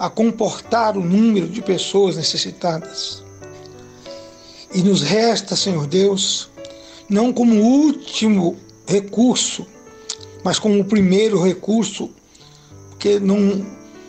a 0.00 0.08
comportar 0.08 0.96
o 0.96 1.04
número 1.04 1.46
de 1.46 1.60
pessoas 1.60 2.16
necessitadas. 2.16 3.22
E 4.72 4.80
nos 4.80 5.02
resta, 5.02 5.54
Senhor 5.54 5.86
Deus, 5.86 6.48
não 7.06 7.34
como 7.34 7.60
último 7.60 8.56
recurso, 8.86 9.66
mas 10.42 10.58
como 10.58 10.80
o 10.80 10.84
primeiro 10.86 11.42
recurso, 11.42 12.08
porque 12.88 13.20
não, 13.20 13.66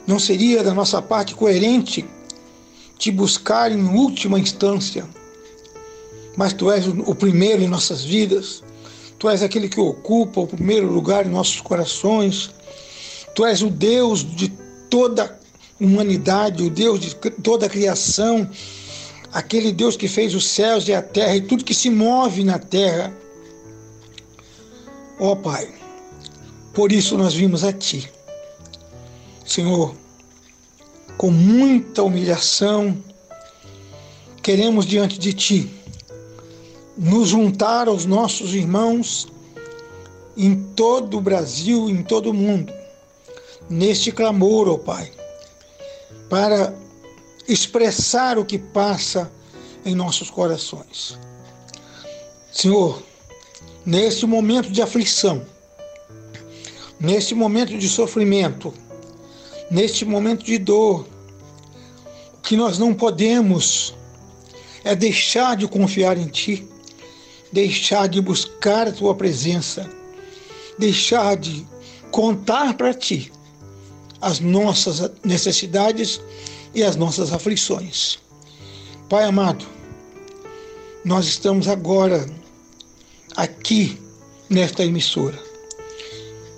não 0.08 0.18
seria 0.18 0.64
da 0.64 0.74
nossa 0.74 1.02
parte 1.02 1.36
coerente 1.36 2.06
te 2.98 3.12
buscar 3.12 3.70
em 3.70 3.84
última 3.90 4.40
instância, 4.40 5.06
mas 6.38 6.54
tu 6.54 6.72
és 6.72 6.88
o 6.88 7.14
primeiro 7.14 7.62
em 7.62 7.68
nossas 7.68 8.02
vidas, 8.02 8.64
tu 9.20 9.28
és 9.28 9.44
aquele 9.44 9.68
que 9.68 9.82
ocupa 9.82 10.40
o 10.40 10.48
primeiro 10.48 10.90
lugar 10.90 11.26
em 11.26 11.30
nossos 11.30 11.60
corações, 11.60 12.50
tu 13.36 13.46
és 13.46 13.62
o 13.62 13.70
Deus 13.70 14.24
de 14.24 14.48
toda 14.90 15.41
humanidade, 15.82 16.63
o 16.63 16.70
Deus 16.70 17.00
de 17.00 17.15
toda 17.15 17.65
a 17.65 17.70
criação, 17.70 18.48
aquele 19.34 19.72
Deus 19.72 19.98
que 19.98 20.08
fez 20.08 20.36
os 20.36 20.48
céus 20.48 20.88
e 20.88 20.94
a 20.94 21.02
terra 21.02 21.36
e 21.36 21.41
tudo 21.41 21.65
que 21.65 21.74
se 21.74 21.89
move 21.89 22.44
na 22.44 22.60
terra. 22.60 23.12
Ó 25.20 25.32
oh, 25.32 25.36
Pai, 25.36 25.74
por 26.72 26.91
isso 26.91 27.17
nós 27.17 27.34
vimos 27.34 27.63
a 27.63 27.74
Ti. 27.74 28.10
Senhor, 29.44 29.96
com 31.17 31.32
muita 31.32 32.04
humilhação, 32.04 32.96
queremos 34.44 34.86
diante 34.86 35.17
de 35.17 35.34
Ti 35.34 35.72
nos 36.96 37.30
juntar 37.30 37.88
aos 37.88 38.06
nossos 38.06 38.54
irmãos 38.54 39.28
em 40.38 40.56
todo 40.76 41.17
o 41.17 41.22
Brasil, 41.22 41.89
em 41.89 42.04
todo 42.04 42.30
o 42.30 42.34
mundo, 42.34 42.72
neste 43.67 44.12
clamor, 44.12 44.67
ó 44.67 44.74
oh 44.74 44.78
Pai 44.78 45.12
para 46.32 46.74
expressar 47.46 48.39
o 48.39 48.46
que 48.46 48.58
passa 48.58 49.30
em 49.84 49.94
nossos 49.94 50.30
corações. 50.30 51.20
Senhor, 52.50 53.04
neste 53.86 54.26
momento 54.26 54.72
de 54.72 54.82
aflição, 54.82 55.46
neste 56.98 57.36
momento 57.36 57.78
de 57.78 57.89
sofrimento, 57.89 58.74
neste 59.70 60.06
momento 60.06 60.46
de 60.46 60.58
dor, 60.58 61.06
o 62.38 62.41
que 62.41 62.56
nós 62.56 62.80
não 62.80 62.94
podemos 62.94 63.94
é 64.86 64.96
deixar 64.96 65.58
de 65.58 65.67
confiar 65.67 66.17
em 66.17 66.28
Ti, 66.28 66.65
deixar 67.52 68.08
de 68.08 68.22
buscar 68.22 68.88
a 68.88 68.94
Tua 68.94 69.13
presença, 69.15 69.89
deixar 70.80 71.36
de 71.36 71.67
contar 72.10 72.76
para 72.76 72.94
Ti 72.94 73.34
as 74.22 74.40
nossas 74.40 75.10
necessidades 75.24 76.22
e 76.74 76.84
as 76.84 76.96
nossas 76.96 77.34
aflições. 77.34 78.20
Pai 79.10 79.24
amado, 79.24 79.66
nós 81.04 81.26
estamos 81.26 81.68
agora 81.68 82.26
aqui 83.36 84.00
nesta 84.50 84.86
emissora, 84.86 85.40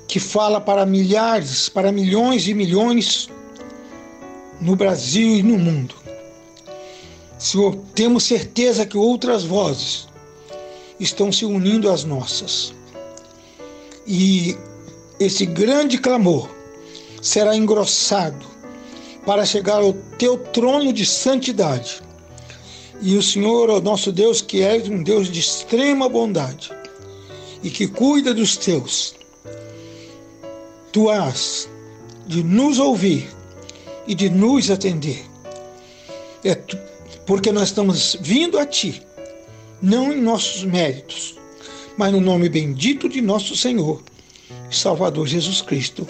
que 0.08 0.20
fala 0.20 0.60
para 0.60 0.86
milhares, 0.86 1.70
para 1.70 1.92
milhões 1.92 2.48
e 2.48 2.54
milhões 2.54 3.30
no 4.60 4.76
Brasil 4.76 5.38
e 5.38 5.44
no 5.44 5.58
mundo. 5.58 5.96
Senhor, 7.40 7.76
temos 7.96 8.24
certeza 8.24 8.86
que 8.86 8.98
outras 8.98 9.44
vozes 9.44 10.08
estão 11.00 11.32
se 11.32 11.46
unindo 11.46 11.90
às 11.90 12.04
nossas. 12.04 12.74
E 14.06 14.56
esse 15.20 15.46
grande 15.46 15.98
clamor 15.98 16.50
será 17.24 17.56
engrossado 17.56 18.46
para 19.26 19.46
chegar 19.46 19.82
ao 19.82 19.94
teu 20.20 20.38
trono 20.38 20.92
de 20.92 21.06
santidade. 21.06 22.02
E 23.02 23.16
o 23.16 23.24
Senhor, 23.24 23.70
o 23.70 23.82
nosso 23.82 24.12
Deus, 24.12 24.42
que 24.42 24.62
é 24.62 24.76
um 24.76 25.02
Deus 25.02 25.32
de 25.32 25.40
extrema 25.40 26.10
bondade 26.10 26.70
e 27.64 27.70
que 27.70 27.88
cuida 27.88 28.34
dos 28.34 28.58
teus, 28.58 29.16
tu 30.92 31.10
has 31.10 31.70
de 32.28 32.44
nos 32.44 32.78
ouvir 32.78 33.28
e 34.06 34.14
de 34.14 34.30
nos 34.30 34.70
atender. 34.70 35.24
É 36.44 36.56
porque 37.26 37.54
nós 37.54 37.70
estamos 37.70 38.18
vindo 38.20 38.60
a 38.60 38.66
ti 38.66 39.02
não 39.82 40.12
em 40.12 40.22
nossos 40.22 40.64
méritos, 40.64 41.36
mas 41.98 42.12
no 42.12 42.20
nome 42.20 42.50
bendito 42.50 43.08
de 43.08 43.22
nosso 43.22 43.56
Senhor 43.56 44.02
Salvador 44.70 45.28
Jesus 45.28 45.62
Cristo, 45.62 46.08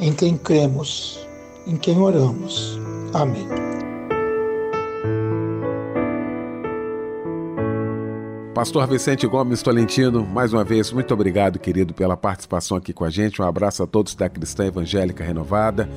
em 0.00 0.12
quem 0.12 0.36
cremos, 0.36 1.26
em 1.66 1.76
quem 1.76 1.98
oramos. 1.98 2.78
Amém. 3.12 3.46
Pastor 8.54 8.86
Vicente 8.86 9.26
Gomes 9.26 9.62
Tolentino, 9.62 10.24
mais 10.24 10.52
uma 10.52 10.64
vez, 10.64 10.92
muito 10.92 11.12
obrigado, 11.12 11.58
querido, 11.58 11.92
pela 11.92 12.16
participação 12.16 12.76
aqui 12.76 12.92
com 12.92 13.04
a 13.04 13.10
gente. 13.10 13.42
Um 13.42 13.44
abraço 13.44 13.82
a 13.82 13.86
todos 13.86 14.14
da 14.14 14.28
Cristã 14.28 14.66
Evangélica 14.66 15.24
Renovada. 15.24 15.88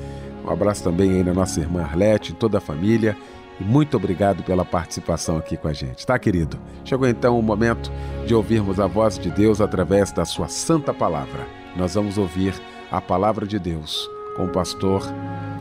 Um 0.44 0.50
abraço 0.50 0.82
também 0.82 1.12
aí 1.12 1.24
na 1.24 1.32
nossa 1.32 1.60
irmã 1.60 1.82
Arlete, 1.82 2.34
toda 2.34 2.58
a 2.58 2.60
família. 2.60 3.16
E 3.60 3.64
muito 3.64 3.96
obrigado 3.96 4.42
pela 4.42 4.64
participação 4.64 5.36
aqui 5.36 5.56
com 5.56 5.68
a 5.68 5.72
gente, 5.72 6.04
tá, 6.04 6.18
querido? 6.18 6.58
Chegou 6.84 7.08
então 7.08 7.38
o 7.38 7.42
momento 7.42 7.92
de 8.26 8.34
ouvirmos 8.34 8.78
a 8.78 8.86
voz 8.86 9.18
de 9.18 9.30
Deus 9.30 9.60
através 9.60 10.12
da 10.12 10.24
sua 10.24 10.48
santa 10.48 10.92
palavra. 10.92 11.46
Nós 11.76 11.94
vamos 11.94 12.18
ouvir 12.18 12.54
a 12.90 13.00
palavra 13.00 13.46
de 13.46 13.58
Deus 13.58 14.08
com 14.34 14.46
o 14.46 14.48
pastor 14.48 15.02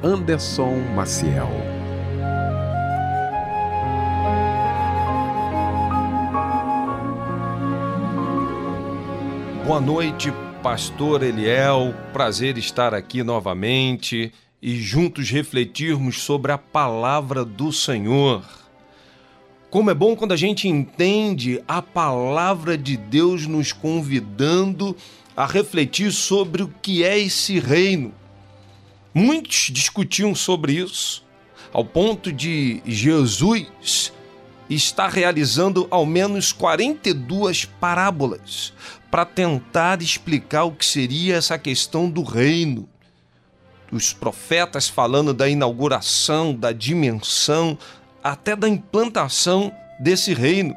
Anderson 0.02 0.78
Maciel. 0.96 1.50
Boa 9.66 9.82
noite, 9.82 10.32
pastor 10.64 11.22
Eliel. 11.22 11.94
Prazer 12.14 12.58
estar 12.58 12.94
aqui 12.94 13.24
novamente 13.24 14.32
e 14.62 14.78
juntos 14.78 15.30
refletirmos 15.30 16.22
sobre 16.22 16.54
a 16.54 16.58
palavra 16.58 17.44
do 17.44 17.74
Senhor. 17.74 18.42
Como 19.70 19.92
é 19.92 19.94
bom 19.94 20.16
quando 20.16 20.32
a 20.32 20.38
gente 20.38 20.70
entende 20.70 21.62
a 21.68 21.82
palavra 21.82 22.78
de 22.78 22.96
Deus 22.96 23.46
nos 23.46 23.74
convidando 23.74 24.96
a 25.38 25.46
refletir 25.46 26.12
sobre 26.12 26.64
o 26.64 26.68
que 26.82 27.04
é 27.04 27.20
esse 27.20 27.60
reino. 27.60 28.12
Muitos 29.14 29.70
discutiam 29.72 30.34
sobre 30.34 30.74
isso, 30.74 31.24
ao 31.72 31.86
ponto 31.86 32.34
de 32.34 32.82
Jesus 32.84 34.12
estar 34.68 35.10
realizando 35.10 35.88
ao 35.92 36.08
menos 36.08 36.52
42 36.52 37.66
parábolas 37.66 38.74
para 39.12 39.26
tentar 39.26 40.02
explicar 40.02 40.64
o 40.64 40.72
que 40.72 40.86
seria 40.86 41.36
essa 41.36 41.58
questão 41.60 42.10
do 42.10 42.24
reino. 42.24 42.90
Os 43.92 44.12
profetas 44.12 44.90
falando 44.90 45.36
da 45.36 45.48
inauguração, 45.48 46.54
da 46.54 46.72
dimensão, 46.72 47.78
até 48.24 48.56
da 48.56 48.68
implantação 48.68 49.72
desse 50.00 50.34
reino. 50.34 50.76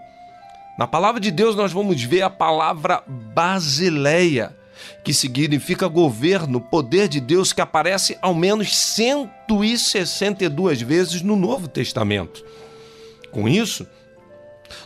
Na 0.80 0.86
palavra 0.86 1.20
de 1.20 1.30
Deus, 1.30 1.54
nós 1.54 1.74
vamos 1.74 2.02
ver 2.02 2.22
a 2.22 2.30
palavra 2.30 3.04
Basileia, 3.06 4.56
que 5.04 5.12
significa 5.12 5.86
governo, 5.86 6.58
poder 6.58 7.06
de 7.06 7.20
Deus, 7.20 7.52
que 7.52 7.60
aparece 7.60 8.16
ao 8.22 8.34
menos 8.34 8.74
162 8.74 10.80
vezes 10.80 11.20
no 11.20 11.36
Novo 11.36 11.68
Testamento. 11.68 12.42
Com 13.30 13.46
isso, 13.46 13.86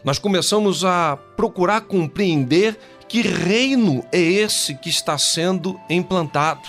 nós 0.02 0.18
começamos 0.18 0.85
a 0.85 1.16
procurar 1.37 1.83
compreender 1.83 2.76
que 3.07 3.22
reino 3.22 4.04
é 4.11 4.18
esse 4.18 4.74
que 4.74 4.88
está 4.88 5.16
sendo 5.16 5.78
implantado. 5.88 6.68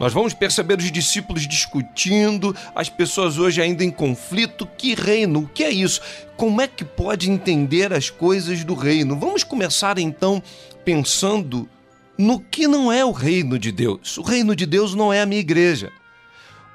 Nós 0.00 0.14
vamos 0.14 0.32
perceber 0.32 0.78
os 0.78 0.90
discípulos 0.90 1.46
discutindo, 1.46 2.56
as 2.74 2.88
pessoas 2.88 3.36
hoje 3.36 3.60
ainda 3.60 3.84
em 3.84 3.90
conflito. 3.90 4.66
Que 4.66 4.94
reino? 4.94 5.40
O 5.40 5.46
que 5.46 5.62
é 5.62 5.70
isso? 5.70 6.00
Como 6.38 6.58
é 6.62 6.66
que 6.66 6.86
pode 6.86 7.30
entender 7.30 7.92
as 7.92 8.08
coisas 8.08 8.64
do 8.64 8.72
reino? 8.72 9.14
Vamos 9.14 9.44
começar 9.44 9.98
então 9.98 10.42
pensando 10.86 11.68
no 12.16 12.40
que 12.40 12.66
não 12.66 12.90
é 12.90 13.04
o 13.04 13.10
reino 13.10 13.58
de 13.58 13.70
Deus. 13.70 14.16
O 14.16 14.22
reino 14.22 14.56
de 14.56 14.64
Deus 14.64 14.94
não 14.94 15.12
é 15.12 15.20
a 15.20 15.26
minha 15.26 15.42
igreja. 15.42 15.92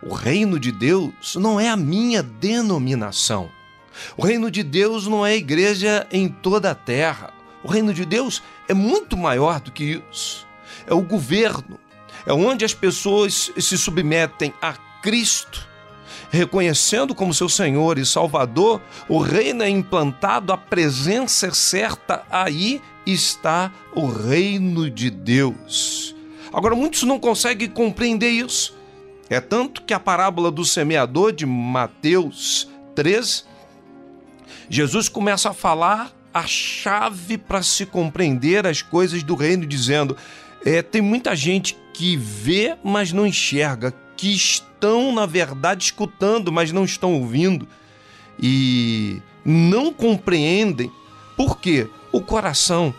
O 0.03 0.13
reino 0.13 0.59
de 0.59 0.71
Deus 0.71 1.35
não 1.35 1.59
é 1.59 1.67
a 1.67 1.75
minha 1.75 2.21
denominação. 2.21 3.49
O 4.15 4.23
reino 4.23 4.51
de 4.51 4.61
Deus 4.61 5.07
não 5.07 5.25
é 5.25 5.31
a 5.31 5.35
igreja 5.35 6.05
em 6.11 6.29
toda 6.29 6.69
a 6.69 6.75
terra. 6.75 7.33
O 7.63 7.67
reino 7.67 7.91
de 7.91 8.05
Deus 8.05 8.43
é 8.69 8.73
muito 8.75 9.17
maior 9.17 9.59
do 9.59 9.71
que 9.71 9.99
isso. 10.11 10.45
É 10.85 10.93
o 10.93 11.01
governo, 11.01 11.79
é 12.25 12.33
onde 12.33 12.65
as 12.65 12.73
pessoas 12.73 13.51
se 13.57 13.77
submetem 13.77 14.53
a 14.61 14.73
Cristo, 15.01 15.67
reconhecendo 16.31 17.13
como 17.13 17.33
seu 17.33 17.47
Senhor 17.47 17.97
e 17.97 18.05
Salvador, 18.05 18.81
o 19.07 19.19
reino 19.19 19.63
é 19.63 19.69
implantado, 19.69 20.51
a 20.51 20.57
presença 20.57 21.47
é 21.47 21.51
certa, 21.51 22.23
aí 22.29 22.81
está 23.05 23.71
o 23.93 24.07
reino 24.07 24.89
de 24.89 25.09
Deus. 25.09 26.15
Agora, 26.51 26.75
muitos 26.75 27.03
não 27.03 27.19
conseguem 27.19 27.69
compreender 27.69 28.29
isso. 28.29 28.75
É 29.29 29.39
tanto 29.39 29.81
que 29.83 29.93
a 29.93 29.99
parábola 29.99 30.49
do 30.49 30.63
semeador 30.63 31.31
de 31.31 31.45
Mateus 31.45 32.69
13, 32.95 33.43
Jesus 34.69 35.09
começa 35.09 35.49
a 35.49 35.53
falar 35.53 36.11
a 36.33 36.45
chave 36.45 37.38
para 37.38 37.63
se 37.63 37.85
compreender 37.85 38.67
as 38.67 38.81
coisas 38.81 39.23
do 39.23 39.35
reino, 39.35 39.65
dizendo: 39.65 40.15
é, 40.65 40.81
tem 40.81 41.01
muita 41.01 41.35
gente 41.35 41.77
que 41.95 42.17
vê, 42.17 42.75
mas 42.84 43.13
não 43.13 43.25
enxerga, 43.25 43.93
que 44.17 44.27
estão, 44.34 45.13
na 45.13 45.25
verdade, 45.25 45.86
escutando, 45.86 46.51
mas 46.51 46.71
não 46.73 46.84
estão 46.84 47.13
ouvindo, 47.13 47.65
e 48.38 49.21
não 49.45 49.93
compreendem 49.93 50.91
porque 51.38 51.89
o 52.12 52.19
coração 52.19 52.93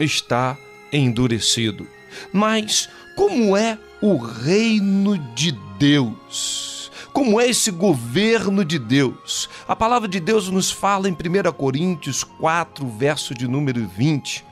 está 0.00 0.56
endurecido. 0.90 1.86
Mas 2.32 2.88
como 3.14 3.54
é 3.54 3.78
o 4.00 4.16
reino 4.16 5.18
de 5.34 5.52
Deus? 5.78 6.90
Como 7.12 7.38
é 7.38 7.48
esse 7.48 7.70
governo 7.70 8.64
de 8.64 8.78
Deus? 8.78 9.50
A 9.66 9.76
palavra 9.76 10.08
de 10.08 10.20
Deus 10.20 10.48
nos 10.48 10.70
fala 10.70 11.06
em 11.06 11.12
1 11.12 11.52
Coríntios 11.52 12.24
4, 12.24 12.88
verso 12.88 13.34
de 13.34 13.46
número 13.46 13.86
20. 13.86 14.42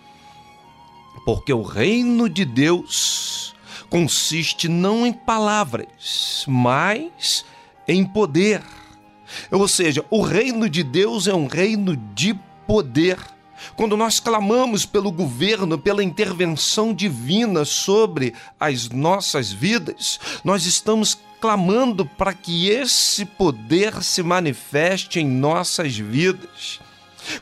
Porque 1.24 1.52
o 1.52 1.62
reino 1.62 2.28
de 2.28 2.44
Deus 2.44 3.55
consiste 3.96 4.68
não 4.68 5.06
em 5.06 5.12
palavras, 5.12 6.44
mas 6.46 7.46
em 7.88 8.04
poder. 8.04 8.62
Ou 9.50 9.66
seja, 9.66 10.04
o 10.10 10.20
reino 10.20 10.68
de 10.68 10.82
Deus 10.82 11.26
é 11.26 11.34
um 11.34 11.46
reino 11.46 11.96
de 12.14 12.34
poder. 12.66 13.16
Quando 13.74 13.96
nós 13.96 14.20
clamamos 14.20 14.84
pelo 14.84 15.10
governo, 15.10 15.78
pela 15.78 16.04
intervenção 16.04 16.92
divina 16.92 17.64
sobre 17.64 18.34
as 18.60 18.90
nossas 18.90 19.50
vidas, 19.50 20.20
nós 20.44 20.66
estamos 20.66 21.18
clamando 21.40 22.04
para 22.04 22.34
que 22.34 22.68
esse 22.68 23.24
poder 23.24 24.02
se 24.02 24.22
manifeste 24.22 25.20
em 25.20 25.26
nossas 25.26 25.96
vidas. 25.96 26.80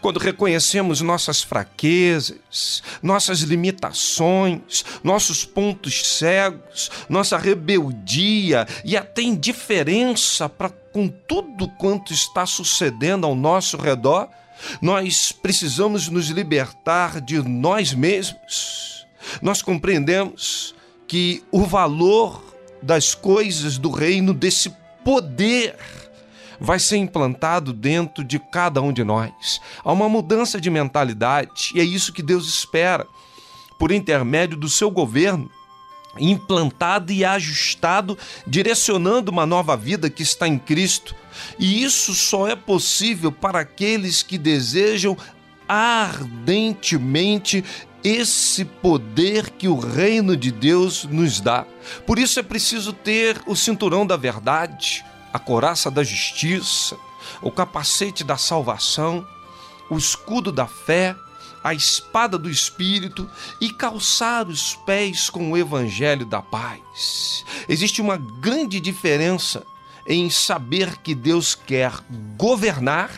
Quando 0.00 0.18
reconhecemos 0.18 1.00
nossas 1.00 1.42
fraquezas, 1.42 2.82
nossas 3.02 3.40
limitações, 3.40 4.84
nossos 5.02 5.44
pontos 5.44 6.06
cegos, 6.06 6.90
nossa 7.08 7.36
rebeldia 7.36 8.66
e 8.84 8.96
até 8.96 9.22
indiferença 9.22 10.48
para 10.48 10.70
com 10.70 11.08
tudo 11.08 11.68
quanto 11.70 12.12
está 12.12 12.46
sucedendo 12.46 13.26
ao 13.26 13.34
nosso 13.34 13.76
redor, 13.76 14.28
nós 14.80 15.32
precisamos 15.32 16.08
nos 16.08 16.26
libertar 16.28 17.20
de 17.20 17.42
nós 17.42 17.92
mesmos. 17.92 19.04
Nós 19.42 19.60
compreendemos 19.60 20.74
que 21.06 21.42
o 21.50 21.64
valor 21.64 22.54
das 22.80 23.14
coisas 23.14 23.78
do 23.78 23.90
reino, 23.90 24.32
desse 24.32 24.70
poder, 25.04 25.76
vai 26.60 26.78
ser 26.78 26.96
implantado 26.96 27.72
dentro 27.72 28.24
de 28.24 28.38
cada 28.38 28.80
um 28.80 28.92
de 28.92 29.04
nós. 29.04 29.60
Há 29.84 29.92
uma 29.92 30.08
mudança 30.08 30.60
de 30.60 30.70
mentalidade 30.70 31.72
e 31.74 31.80
é 31.80 31.84
isso 31.84 32.12
que 32.12 32.22
Deus 32.22 32.46
espera, 32.46 33.06
por 33.78 33.90
intermédio 33.90 34.56
do 34.56 34.68
seu 34.68 34.90
governo, 34.90 35.50
implantado 36.18 37.12
e 37.12 37.24
ajustado, 37.24 38.16
direcionando 38.46 39.30
uma 39.30 39.46
nova 39.46 39.76
vida 39.76 40.08
que 40.08 40.22
está 40.22 40.46
em 40.46 40.58
Cristo. 40.58 41.14
E 41.58 41.82
isso 41.82 42.14
só 42.14 42.46
é 42.48 42.54
possível 42.54 43.32
para 43.32 43.60
aqueles 43.60 44.22
que 44.22 44.38
desejam 44.38 45.16
ardentemente 45.68 47.64
esse 48.02 48.66
poder 48.66 49.50
que 49.50 49.66
o 49.66 49.78
reino 49.78 50.36
de 50.36 50.52
Deus 50.52 51.04
nos 51.04 51.40
dá. 51.40 51.66
Por 52.06 52.18
isso 52.18 52.38
é 52.38 52.42
preciso 52.42 52.92
ter 52.92 53.40
o 53.46 53.56
cinturão 53.56 54.06
da 54.06 54.16
verdade, 54.16 55.02
a 55.34 55.38
coraça 55.40 55.90
da 55.90 56.04
justiça, 56.04 56.96
o 57.42 57.50
capacete 57.50 58.22
da 58.22 58.36
salvação, 58.36 59.26
o 59.90 59.98
escudo 59.98 60.52
da 60.52 60.68
fé, 60.68 61.16
a 61.64 61.74
espada 61.74 62.38
do 62.38 62.48
Espírito 62.48 63.28
e 63.60 63.72
calçar 63.72 64.46
os 64.46 64.76
pés 64.76 65.28
com 65.28 65.50
o 65.50 65.56
evangelho 65.56 66.24
da 66.24 66.40
paz. 66.40 67.44
Existe 67.68 68.00
uma 68.00 68.16
grande 68.16 68.78
diferença 68.78 69.66
em 70.06 70.30
saber 70.30 70.98
que 70.98 71.16
Deus 71.16 71.56
quer 71.56 71.92
governar 72.36 73.10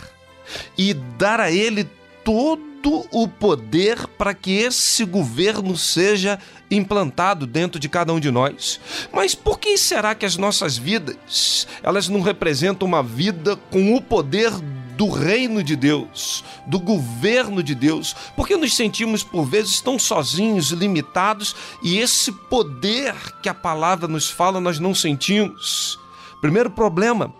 e 0.78 0.94
dar 0.94 1.38
a 1.38 1.50
Ele 1.50 1.86
todo 2.26 3.06
o 3.12 3.28
poder 3.28 4.08
para 4.18 4.34
que 4.34 4.50
esse 4.50 5.04
governo 5.04 5.76
seja 5.76 6.40
implantado 6.68 7.46
dentro 7.46 7.78
de 7.78 7.88
cada 7.88 8.12
um 8.12 8.18
de 8.18 8.32
nós. 8.32 8.80
Mas 9.12 9.32
por 9.32 9.60
que 9.60 9.78
será 9.78 10.12
que 10.12 10.26
as 10.26 10.36
nossas 10.36 10.76
vidas, 10.76 11.68
elas 11.84 12.08
não 12.08 12.20
representam 12.20 12.88
uma 12.88 13.00
vida 13.00 13.54
com 13.70 13.94
o 13.94 14.02
poder 14.02 14.50
do 14.96 15.08
reino 15.08 15.62
de 15.62 15.76
Deus, 15.76 16.42
do 16.66 16.80
governo 16.80 17.62
de 17.62 17.76
Deus, 17.76 18.16
porque 18.34 18.56
nos 18.56 18.74
sentimos 18.74 19.22
por 19.22 19.44
vezes 19.44 19.80
tão 19.80 19.96
sozinhos, 19.96 20.72
limitados, 20.72 21.54
e 21.80 21.98
esse 21.98 22.32
poder 22.32 23.14
que 23.40 23.48
a 23.48 23.54
palavra 23.54 24.08
nos 24.08 24.28
fala 24.28 24.60
nós 24.60 24.80
não 24.80 24.96
sentimos. 24.96 25.96
Primeiro 26.40 26.70
problema 26.70 27.32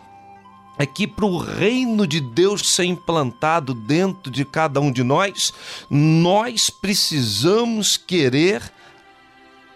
é 0.79 0.85
que 0.85 1.07
para 1.07 1.25
o 1.25 1.39
reino 1.39 2.07
de 2.07 2.21
Deus 2.21 2.69
ser 2.69 2.85
implantado 2.85 3.73
dentro 3.73 4.31
de 4.31 4.45
cada 4.45 4.81
um 4.81 4.93
de 4.93 5.03
nós, 5.03 5.53
nós 5.89 6.71
precisamos 6.71 7.97
querer 7.97 8.63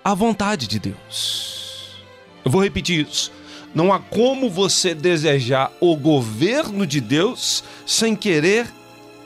a 0.05 0.15
vontade 0.15 0.67
de 0.67 0.79
Deus. 0.79 1.97
Eu 2.45 2.51
vou 2.51 2.63
repetir 2.63 3.07
isso. 3.07 3.33
Não 3.75 3.93
há 3.93 4.01
como 4.01 4.51
você 4.51 4.95
desejar 4.95 5.73
o 5.81 5.97
governo 5.97 6.87
de 6.87 7.01
Deus 7.01 7.63
sem 7.87 8.17
querer 8.17 8.67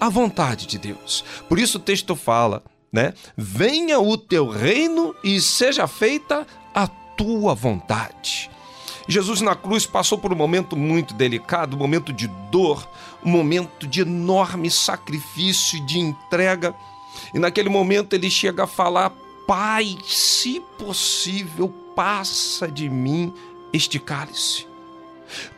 a 0.01 0.09
vontade 0.09 0.67
de 0.67 0.79
Deus. 0.79 1.25
Por 1.49 1.59
isso 1.59 1.79
o 1.79 1.81
texto 1.81 2.15
fala, 2.15 2.63
né? 2.93 3.15
Venha 3.37 3.99
o 3.99 4.19
teu 4.19 4.49
reino 4.49 5.15
e 5.25 5.41
seja 5.41 5.87
feita 5.87 6.47
a 6.75 6.87
tua 6.87 7.55
vontade. 7.55 8.51
Jesus 9.07 9.41
na 9.41 9.55
cruz 9.55 9.85
passou 9.87 10.19
por 10.19 10.33
um 10.33 10.37
momento 10.37 10.77
muito 10.77 11.15
delicado, 11.15 11.77
um 11.77 11.79
momento 11.79 12.13
de 12.13 12.27
dor, 12.51 12.89
um 13.25 13.31
momento 13.31 13.87
de 13.87 14.01
enorme 14.01 14.71
sacrifício 14.71 15.85
de 15.85 15.99
entrega. 15.99 16.75
E 17.33 17.39
naquele 17.39 17.69
momento 17.69 18.15
ele 18.15 18.31
chega 18.31 18.65
a 18.65 18.67
falar: 18.67 19.13
Pai, 19.47 19.99
se 20.05 20.61
possível, 20.79 21.69
passa 21.95 22.67
de 22.67 22.89
mim 22.89 23.33
este 23.73 23.99
cálice. 23.99 24.67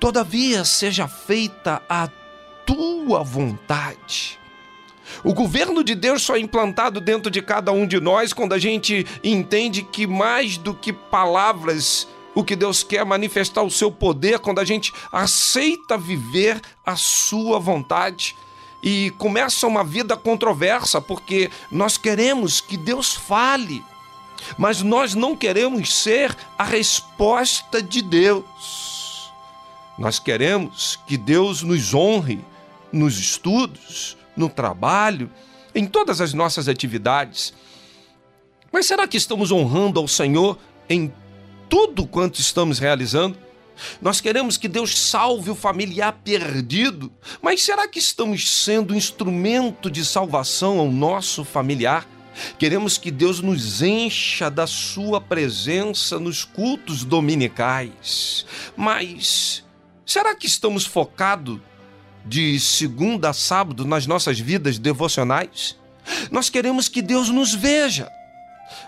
Todavia 0.00 0.64
seja 0.64 1.06
feita 1.06 1.82
a 1.88 2.08
tua 2.64 3.22
vontade. 3.22 4.38
O 5.22 5.32
governo 5.32 5.84
de 5.84 5.94
Deus 5.94 6.22
só 6.22 6.36
é 6.36 6.40
implantado 6.40 7.00
dentro 7.00 7.30
de 7.30 7.40
cada 7.40 7.70
um 7.72 7.86
de 7.86 8.00
nós 8.00 8.32
quando 8.32 8.52
a 8.52 8.58
gente 8.58 9.06
entende 9.22 9.82
que 9.82 10.06
mais 10.06 10.56
do 10.56 10.74
que 10.74 10.92
palavras, 10.92 12.08
o 12.36 12.44
que 12.44 12.54
Deus 12.54 12.84
quer 12.84 12.98
é 12.98 13.04
manifestar 13.04 13.62
o 13.62 13.70
seu 13.70 13.90
poder, 13.90 14.38
quando 14.38 14.60
a 14.60 14.64
gente 14.64 14.92
aceita 15.10 15.98
viver 15.98 16.60
a 16.84 16.94
sua 16.94 17.58
vontade 17.58 18.36
e 18.80 19.10
começa 19.18 19.66
uma 19.66 19.82
vida 19.82 20.16
controversa, 20.16 21.00
porque 21.00 21.50
nós 21.72 21.96
queremos 21.96 22.60
que 22.60 22.76
Deus 22.76 23.12
fale 23.12 23.82
mas 24.56 24.82
nós 24.82 25.14
não 25.14 25.36
queremos 25.36 25.94
ser 25.94 26.36
a 26.58 26.64
resposta 26.64 27.82
de 27.82 28.02
Deus. 28.02 29.32
Nós 29.98 30.18
queremos 30.18 30.98
que 31.06 31.16
Deus 31.16 31.62
nos 31.62 31.94
honre 31.94 32.40
nos 32.92 33.18
estudos, 33.18 34.16
no 34.36 34.48
trabalho, 34.48 35.30
em 35.74 35.86
todas 35.86 36.20
as 36.20 36.32
nossas 36.32 36.68
atividades. 36.68 37.52
Mas 38.70 38.86
será 38.86 39.08
que 39.08 39.16
estamos 39.16 39.50
honrando 39.50 39.98
ao 39.98 40.06
Senhor 40.06 40.58
em 40.88 41.12
tudo 41.68 42.06
quanto 42.06 42.40
estamos 42.40 42.78
realizando? 42.78 43.36
Nós 44.00 44.20
queremos 44.20 44.56
que 44.56 44.68
Deus 44.68 44.98
salve 44.98 45.50
o 45.50 45.54
familiar 45.54 46.12
perdido, 46.24 47.12
mas 47.42 47.62
será 47.62 47.86
que 47.86 47.98
estamos 47.98 48.48
sendo 48.50 48.94
instrumento 48.94 49.90
de 49.90 50.04
salvação 50.04 50.78
ao 50.78 50.90
nosso 50.90 51.44
familiar? 51.44 52.06
Queremos 52.58 52.98
que 52.98 53.10
Deus 53.10 53.40
nos 53.40 53.82
encha 53.82 54.50
da 54.50 54.66
Sua 54.66 55.20
presença 55.20 56.18
nos 56.18 56.44
cultos 56.44 57.04
dominicais. 57.04 58.46
Mas 58.76 59.64
será 60.04 60.34
que 60.34 60.46
estamos 60.46 60.84
focados 60.84 61.60
de 62.24 62.58
segunda 62.60 63.30
a 63.30 63.32
sábado 63.32 63.84
nas 63.84 64.06
nossas 64.06 64.38
vidas 64.38 64.78
devocionais? 64.78 65.78
Nós 66.30 66.48
queremos 66.48 66.88
que 66.88 67.02
Deus 67.02 67.30
nos 67.30 67.54
veja, 67.54 68.10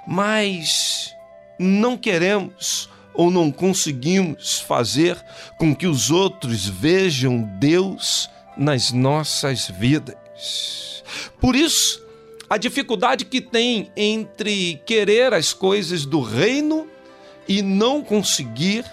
mas 0.07 1.15
não 1.59 1.97
queremos 1.97 2.89
ou 3.15 3.31
não 3.31 3.51
conseguimos 3.51 4.61
fazer 4.61 5.17
com 5.59 5.75
que 5.75 5.87
os 5.87 6.11
outros 6.11 6.67
vejam 6.67 7.43
Deus 7.59 8.31
nas 8.57 8.93
nossas 8.93 9.69
vidas. 9.69 11.03
Por 11.41 11.57
isso, 11.57 12.01
a 12.49 12.57
dificuldade 12.57 13.25
que 13.25 13.41
tem 13.41 13.91
entre 13.97 14.81
querer 14.87 15.35
as 15.35 15.53
coisas 15.53 16.07
do 16.07 16.21
reino 16.21 16.87
e 17.47 17.61
não 17.61 18.03
conseguir 18.03 18.85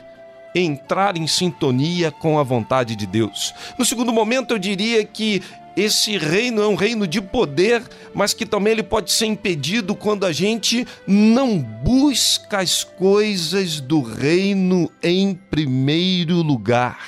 entrar 0.56 1.18
em 1.18 1.28
sintonia 1.28 2.12
com 2.12 2.40
a 2.40 2.44
vontade 2.44 2.96
de 2.96 3.06
Deus. 3.06 3.54
No 3.78 3.86
segundo 3.86 4.14
momento, 4.14 4.54
eu 4.54 4.58
diria 4.58 5.04
que 5.04 5.44
esse 5.76 6.18
reino 6.18 6.62
é 6.62 6.68
um 6.68 6.76
reino 6.76 7.06
de 7.06 7.22
poder, 7.22 7.84
mas 8.14 8.34
que 8.34 8.46
também 8.46 8.72
ele 8.72 8.84
pode 8.84 9.12
ser 9.12 9.26
impedido 9.26 9.94
quando 9.94 10.26
a 10.26 10.32
gente 10.32 10.88
não 11.06 11.60
busca 11.60 12.60
as 12.60 12.84
coisas 12.84 13.82
do 13.82 14.02
reino 14.02 14.90
em 15.04 15.34
primeiro 15.36 16.42
lugar. 16.42 17.00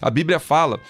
A 0.00 0.10
Bíblia 0.10 0.40
fala 0.40 0.80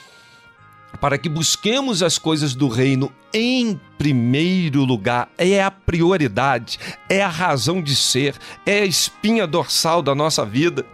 para 1.01 1.19
que 1.19 1.29
busquemos 1.29 2.03
as 2.03 2.19
coisas 2.19 2.55
do 2.55 2.69
reino 2.69 3.13
em 3.33 3.79
primeiro 3.99 4.85
lugar. 4.85 5.31
É 5.37 5.63
a 5.63 5.71
prioridade, 5.71 6.79
é 7.09 7.23
a 7.23 7.29
razão 7.29 7.83
de 7.83 7.95
ser, 7.95 8.35
é 8.65 8.81
a 8.81 8.87
espinha 8.87 9.47
dorsal 9.47 10.03
da 10.03 10.15
nossa 10.15 10.45
vida. 10.45 10.85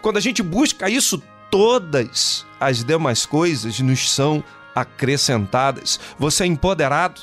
Quando 0.00 0.16
a 0.16 0.20
gente 0.20 0.42
busca 0.42 0.88
isso, 0.88 1.22
todas 1.50 2.46
as 2.58 2.84
demais 2.84 3.26
coisas 3.26 3.78
nos 3.80 4.10
são 4.10 4.42
acrescentadas. 4.74 6.00
Você 6.18 6.44
é 6.44 6.46
empoderado. 6.46 7.20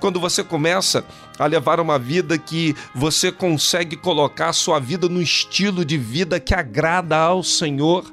Quando 0.00 0.18
você 0.18 0.42
começa 0.42 1.04
a 1.38 1.46
levar 1.46 1.78
uma 1.78 1.98
vida 1.98 2.36
que 2.36 2.74
você 2.92 3.30
consegue 3.30 3.96
colocar 3.96 4.48
a 4.48 4.52
sua 4.52 4.80
vida 4.80 5.08
no 5.08 5.22
estilo 5.22 5.84
de 5.84 5.96
vida 5.96 6.40
que 6.40 6.52
agrada 6.52 7.16
ao 7.16 7.44
Senhor, 7.44 8.04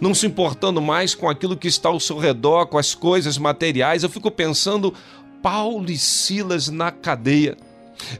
não 0.00 0.14
se 0.14 0.26
importando 0.26 0.80
mais 0.80 1.14
com 1.14 1.28
aquilo 1.28 1.56
que 1.56 1.68
está 1.68 1.88
ao 1.88 2.00
seu 2.00 2.18
redor, 2.18 2.66
com 2.66 2.78
as 2.78 2.94
coisas 2.94 3.36
materiais. 3.36 4.02
Eu 4.02 4.08
fico 4.08 4.30
pensando, 4.30 4.94
Paulo 5.42 5.90
e 5.90 5.98
Silas 5.98 6.68
na 6.68 6.90
cadeia, 6.90 7.56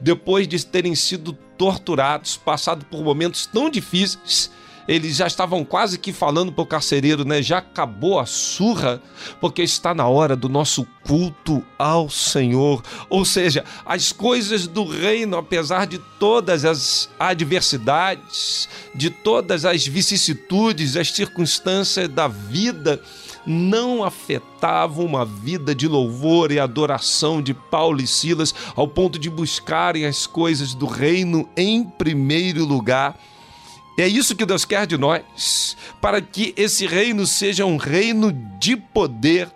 depois 0.00 0.48
de 0.48 0.64
terem 0.64 0.94
sido 0.94 1.32
torturados, 1.56 2.36
passado 2.36 2.84
por 2.86 3.02
momentos 3.02 3.46
tão 3.46 3.70
difíceis, 3.70 4.50
eles 4.88 5.16
já 5.16 5.26
estavam 5.26 5.62
quase 5.66 5.98
que 5.98 6.14
falando 6.14 6.50
para 6.50 6.62
o 6.62 6.66
carcereiro, 6.66 7.22
né? 7.22 7.42
Já 7.42 7.58
acabou 7.58 8.18
a 8.18 8.24
surra, 8.24 9.02
porque 9.38 9.62
está 9.62 9.94
na 9.94 10.08
hora 10.08 10.34
do 10.34 10.48
nosso 10.48 10.86
culto 11.04 11.62
ao 11.78 12.08
Senhor. 12.08 12.82
Ou 13.10 13.22
seja, 13.22 13.66
as 13.84 14.12
coisas 14.12 14.66
do 14.66 14.86
reino, 14.86 15.36
apesar 15.36 15.86
de 15.86 15.98
todas 16.18 16.64
as 16.64 17.10
adversidades, 17.20 18.66
de 18.94 19.10
todas 19.10 19.66
as 19.66 19.86
vicissitudes, 19.86 20.96
as 20.96 21.10
circunstâncias 21.10 22.08
da 22.08 22.26
vida, 22.26 22.98
não 23.46 24.02
afetavam 24.02 25.04
uma 25.04 25.24
vida 25.24 25.74
de 25.74 25.86
louvor 25.86 26.50
e 26.50 26.58
adoração 26.58 27.42
de 27.42 27.52
Paulo 27.52 28.00
e 28.00 28.06
Silas 28.06 28.54
ao 28.74 28.88
ponto 28.88 29.18
de 29.18 29.28
buscarem 29.28 30.06
as 30.06 30.26
coisas 30.26 30.72
do 30.72 30.86
reino 30.86 31.46
em 31.54 31.84
primeiro 31.84 32.64
lugar 32.64 33.18
é 34.02 34.08
isso 34.08 34.36
que 34.36 34.46
Deus 34.46 34.64
quer 34.64 34.86
de 34.86 34.96
nós, 34.96 35.76
para 36.00 36.20
que 36.20 36.54
esse 36.56 36.86
reino 36.86 37.26
seja 37.26 37.66
um 37.66 37.76
reino 37.76 38.32
de 38.58 38.76
poder. 38.76 39.50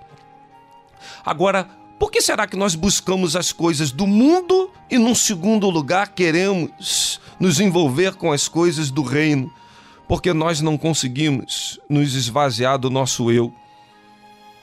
Agora, 1.25 1.69
por 1.99 2.11
que 2.11 2.21
será 2.21 2.47
que 2.47 2.57
nós 2.57 2.75
buscamos 2.75 3.37
as 3.37 3.53
coisas 3.53 3.93
do 3.93 4.07
mundo 4.07 4.69
e, 4.91 4.99
num 4.99 5.15
segundo 5.15 5.71
lugar, 5.71 6.09
queremos 6.09 7.21
nos 7.39 7.61
envolver 7.61 8.15
com 8.15 8.33
as 8.33 8.49
coisas 8.49 8.91
do 8.91 9.03
reino? 9.03 9.53
Porque 10.09 10.33
nós 10.33 10.61
não 10.61 10.77
conseguimos 10.77 11.79
nos 11.89 12.15
esvaziar 12.15 12.77
do 12.79 12.91
nosso 12.91 13.31
eu, 13.31 13.55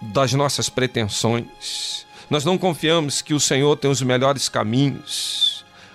das 0.02 0.34
nossas 0.34 0.68
pretensões. 0.68 2.06
Nós 2.30 2.44
não 2.44 2.58
confiamos 2.58 3.22
que 3.22 3.34
o 3.34 3.40
Senhor 3.40 3.78
tem 3.78 3.90
os 3.90 4.02
melhores 4.02 4.50
caminhos 4.50 5.49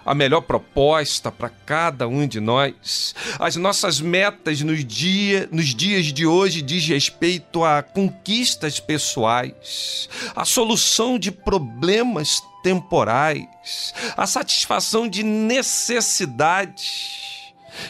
a 0.04 0.14
melhor 0.14 0.42
proposta 0.42 1.32
para 1.32 1.48
cada 1.48 2.06
um 2.06 2.26
de 2.26 2.40
nós. 2.40 3.14
As 3.38 3.56
nossas 3.56 4.00
metas 4.00 4.60
nos, 4.60 4.84
dia, 4.84 5.48
nos 5.50 5.74
dias 5.74 6.06
de 6.06 6.26
hoje 6.26 6.60
diz 6.60 6.86
respeito 6.86 7.64
a 7.64 7.82
conquistas 7.82 8.78
pessoais, 8.78 10.08
a 10.36 10.44
solução 10.44 11.18
de 11.18 11.30
problemas 11.30 12.42
temporais, 12.62 13.94
a 14.16 14.26
satisfação 14.26 15.08
de 15.08 15.22
necessidades. 15.22 17.32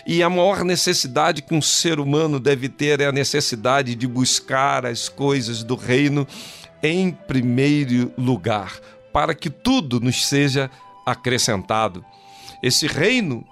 E 0.06 0.22
a 0.22 0.30
maior 0.30 0.64
necessidade 0.64 1.42
que 1.42 1.54
um 1.54 1.60
ser 1.60 2.00
humano 2.00 2.40
deve 2.40 2.70
ter 2.70 3.00
é 3.00 3.06
a 3.06 3.12
necessidade 3.12 3.94
de 3.94 4.06
buscar 4.06 4.86
as 4.86 5.10
coisas 5.10 5.62
do 5.62 5.76
reino 5.76 6.26
em 6.82 7.10
primeiro 7.10 8.10
lugar. 8.16 8.80
para 9.12 9.32
que 9.32 9.48
tudo 9.48 10.00
nos 10.00 10.26
seja 10.26 10.68
acrescentado. 11.06 12.04
Esse 12.62 12.86
reino, 12.86 13.46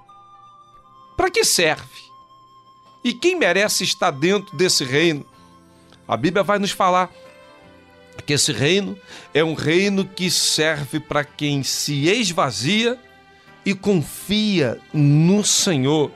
para 1.16 1.30
que 1.30 1.44
serve? 1.44 2.03
E 3.05 3.12
quem 3.12 3.36
merece 3.36 3.84
estar 3.84 4.11
dentro 4.11 4.57
desse 4.57 4.84
reino? 4.84 5.26
A 6.07 6.16
Bíblia 6.16 6.42
vai 6.42 6.59
nos 6.59 6.70
falar 6.70 7.11
que 8.26 8.32
esse 8.32 8.53
reino 8.53 8.96
é 9.34 9.42
um 9.42 9.55
reino 9.55 10.05
que 10.05 10.30
serve 10.30 11.00
para 11.00 11.24
quem 11.24 11.62
se 11.62 12.09
esvazia 12.09 12.98
e 13.64 13.74
confia 13.74 14.80
no 14.92 15.44
Senhor. 15.44 16.11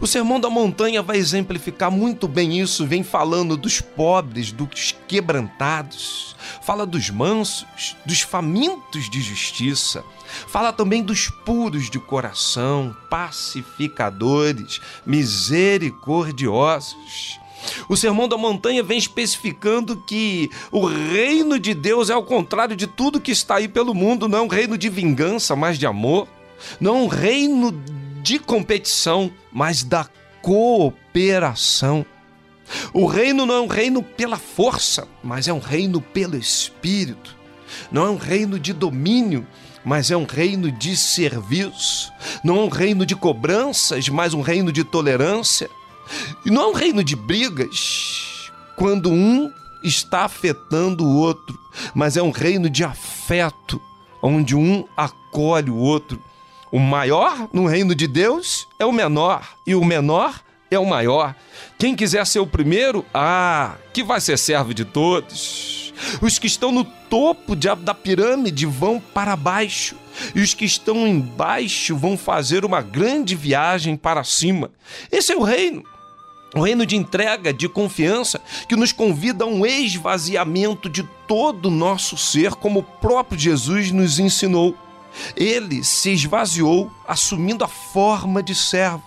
O 0.00 0.06
Sermão 0.06 0.40
da 0.40 0.50
Montanha 0.50 1.02
vai 1.02 1.16
exemplificar 1.16 1.90
muito 1.90 2.28
bem 2.28 2.60
isso, 2.60 2.86
vem 2.86 3.02
falando 3.02 3.56
dos 3.56 3.80
pobres, 3.80 4.52
dos 4.52 4.94
quebrantados, 5.06 6.36
fala 6.62 6.86
dos 6.86 7.10
mansos, 7.10 7.96
dos 8.04 8.20
famintos 8.20 9.10
de 9.10 9.20
justiça, 9.20 10.04
fala 10.46 10.72
também 10.72 11.02
dos 11.02 11.28
puros 11.28 11.90
de 11.90 11.98
coração, 11.98 12.94
pacificadores, 13.10 14.80
misericordiosos. 15.04 17.40
O 17.88 17.96
Sermão 17.96 18.28
da 18.28 18.36
Montanha 18.36 18.82
vem 18.82 18.98
especificando 18.98 19.96
que 20.06 20.50
o 20.70 20.86
reino 20.86 21.58
de 21.58 21.74
Deus 21.74 22.08
é 22.08 22.12
ao 22.12 22.22
contrário 22.22 22.76
de 22.76 22.86
tudo 22.86 23.20
que 23.20 23.32
está 23.32 23.56
aí 23.56 23.66
pelo 23.66 23.94
mundo, 23.94 24.28
não 24.28 24.38
é 24.38 24.42
um 24.42 24.48
reino 24.48 24.78
de 24.78 24.88
vingança, 24.88 25.56
mas 25.56 25.76
de 25.78 25.86
amor, 25.86 26.28
não 26.80 26.96
é 26.96 27.00
um 27.00 27.08
reino 27.08 27.72
de 28.28 28.38
competição, 28.38 29.32
mas 29.50 29.82
da 29.82 30.06
cooperação. 30.42 32.04
O 32.92 33.06
reino 33.06 33.46
não 33.46 33.54
é 33.54 33.60
um 33.62 33.66
reino 33.66 34.02
pela 34.02 34.36
força, 34.36 35.08
mas 35.24 35.48
é 35.48 35.52
um 35.52 35.58
reino 35.58 35.98
pelo 35.98 36.36
espírito. 36.36 37.34
Não 37.90 38.04
é 38.04 38.10
um 38.10 38.18
reino 38.18 38.58
de 38.58 38.74
domínio, 38.74 39.46
mas 39.82 40.10
é 40.10 40.16
um 40.16 40.26
reino 40.26 40.70
de 40.70 40.94
serviço. 40.94 42.12
Não 42.44 42.58
é 42.58 42.60
um 42.64 42.68
reino 42.68 43.06
de 43.06 43.16
cobranças, 43.16 44.06
mas 44.10 44.34
um 44.34 44.42
reino 44.42 44.70
de 44.70 44.84
tolerância. 44.84 45.70
E 46.44 46.50
não 46.50 46.64
é 46.64 46.66
um 46.66 46.74
reino 46.74 47.02
de 47.02 47.16
brigas, 47.16 48.50
quando 48.76 49.10
um 49.10 49.50
está 49.82 50.26
afetando 50.26 51.02
o 51.02 51.16
outro, 51.16 51.58
mas 51.94 52.18
é 52.18 52.22
um 52.22 52.30
reino 52.30 52.68
de 52.68 52.84
afeto, 52.84 53.80
onde 54.22 54.54
um 54.54 54.84
acolhe 54.94 55.70
o 55.70 55.76
outro. 55.76 56.27
O 56.70 56.78
maior 56.78 57.48
no 57.52 57.66
reino 57.66 57.94
de 57.94 58.06
Deus 58.06 58.68
é 58.78 58.84
o 58.84 58.92
menor, 58.92 59.56
e 59.66 59.74
o 59.74 59.84
menor 59.84 60.40
é 60.70 60.78
o 60.78 60.84
maior. 60.84 61.34
Quem 61.78 61.94
quiser 61.94 62.26
ser 62.26 62.40
o 62.40 62.46
primeiro, 62.46 63.04
ah, 63.12 63.76
que 63.92 64.02
vai 64.02 64.20
ser 64.20 64.38
servo 64.38 64.74
de 64.74 64.84
todos. 64.84 65.92
Os 66.20 66.38
que 66.38 66.46
estão 66.46 66.70
no 66.70 66.84
topo 66.84 67.56
da 67.56 67.94
pirâmide 67.94 68.66
vão 68.66 69.00
para 69.00 69.34
baixo, 69.34 69.96
e 70.34 70.40
os 70.40 70.54
que 70.54 70.64
estão 70.64 71.06
embaixo 71.06 71.96
vão 71.96 72.16
fazer 72.16 72.64
uma 72.64 72.82
grande 72.82 73.34
viagem 73.34 73.96
para 73.96 74.22
cima. 74.22 74.70
Esse 75.10 75.32
é 75.32 75.36
o 75.36 75.42
reino. 75.42 75.82
O 76.54 76.62
reino 76.62 76.86
de 76.86 76.96
entrega, 76.96 77.52
de 77.52 77.68
confiança, 77.68 78.40
que 78.68 78.76
nos 78.76 78.90
convida 78.92 79.44
a 79.44 79.46
um 79.46 79.66
esvaziamento 79.66 80.88
de 80.88 81.02
todo 81.26 81.66
o 81.66 81.70
nosso 81.70 82.16
ser, 82.16 82.54
como 82.54 82.80
o 82.80 82.82
próprio 82.82 83.38
Jesus 83.38 83.90
nos 83.90 84.18
ensinou. 84.18 84.76
Ele 85.36 85.82
se 85.84 86.10
esvaziou, 86.10 86.90
assumindo 87.06 87.64
a 87.64 87.68
forma 87.68 88.42
de 88.42 88.54
servo, 88.54 89.02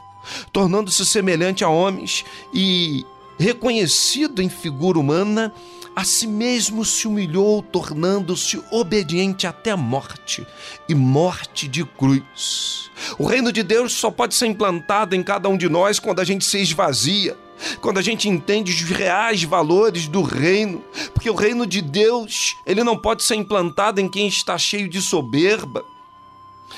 tornando-se 0.52 1.06
semelhante 1.06 1.64
a 1.64 1.70
homens 1.70 2.26
e, 2.54 3.06
reconhecido 3.38 4.42
em 4.42 4.50
figura 4.50 5.00
humana, 5.00 5.54
a 5.96 6.04
si 6.04 6.26
mesmo 6.26 6.86
se 6.86 7.08
humilhou, 7.08 7.62
tornando-se 7.62 8.62
obediente 8.72 9.46
até 9.46 9.72
a 9.72 9.78
morte 9.78 10.46
e 10.88 10.96
morte 10.96 11.68
de 11.68 11.84
cruz. 11.84 12.90
O 13.18 13.26
reino 13.26 13.52
de 13.52 13.62
Deus 13.62 13.94
só 13.94 14.10
pode 14.10 14.36
ser 14.36 14.46
implantado 14.46 15.16
em 15.16 15.24
cada 15.24 15.50
um 15.50 15.58
de 15.58 15.68
nós 15.68 16.00
quando 16.00 16.22
a 16.22 16.24
gente 16.24 16.46
se 16.46 16.60
esvazia, 16.60 17.38
quando 17.82 17.98
a 17.98 18.02
gente 18.02 18.30
entende 18.30 18.72
os 18.72 18.90
reais 18.90 19.44
valores 19.44 20.08
do 20.08 20.22
reino, 20.22 20.84
porque 21.14 21.30
o 21.30 21.36
reino 21.36 21.68
de 21.68 21.82
Deus, 21.82 22.56
ele 22.66 22.84
não 22.84 22.98
pode 22.98 23.24
ser 23.24 23.36
implantado 23.36 24.00
em 24.00 24.10
quem 24.10 24.28
está 24.28 24.58
cheio 24.58 24.90
de 24.90 25.02
soberba, 25.02 25.86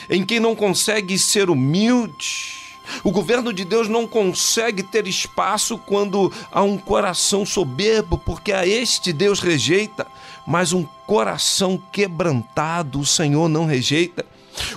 em 0.10 0.26
quem 0.26 0.40
não 0.40 0.56
consegue 0.56 1.18
ser 1.18 1.50
humilde. 1.50 2.64
O 3.04 3.12
governo 3.12 3.54
de 3.54 3.64
Deus 3.64 3.88
não 3.88 4.06
consegue 4.06 4.84
ter 4.84 5.08
espaço 5.08 5.78
quando 5.78 6.32
há 6.52 6.62
um 6.62 6.78
coração 6.78 7.46
soberbo, 7.46 8.18
porque 8.18 8.52
a 8.52 8.68
este 8.68 9.14
Deus 9.14 9.40
rejeita, 9.40 10.06
mas 10.46 10.74
um 10.74 10.84
coração 11.08 11.82
quebrantado 11.92 13.00
o 13.00 13.06
Senhor 13.06 13.48
não 13.48 13.66
rejeita. 13.66 14.26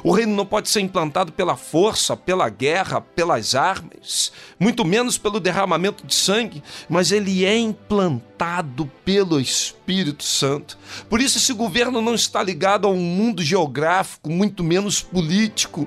O 0.02 0.12
reino 0.12 0.34
não 0.34 0.46
pode 0.46 0.68
ser 0.68 0.80
implantado 0.80 1.32
pela 1.32 1.56
força, 1.56 2.16
pela 2.16 2.48
guerra, 2.48 3.00
pelas 3.00 3.54
armas, 3.54 4.32
muito 4.58 4.84
menos 4.84 5.18
pelo 5.18 5.40
derramamento 5.40 6.06
de 6.06 6.14
sangue, 6.14 6.62
mas 6.88 7.12
ele 7.12 7.44
é 7.44 7.56
implantado 7.58 8.90
pelo 9.04 9.40
Espírito 9.40 10.24
Santo. 10.24 10.78
Por 11.08 11.20
isso, 11.20 11.38
esse 11.38 11.52
governo 11.52 12.00
não 12.00 12.14
está 12.14 12.42
ligado 12.42 12.86
a 12.86 12.90
um 12.90 13.00
mundo 13.00 13.42
geográfico, 13.42 14.30
muito 14.30 14.64
menos 14.64 15.02
político, 15.02 15.86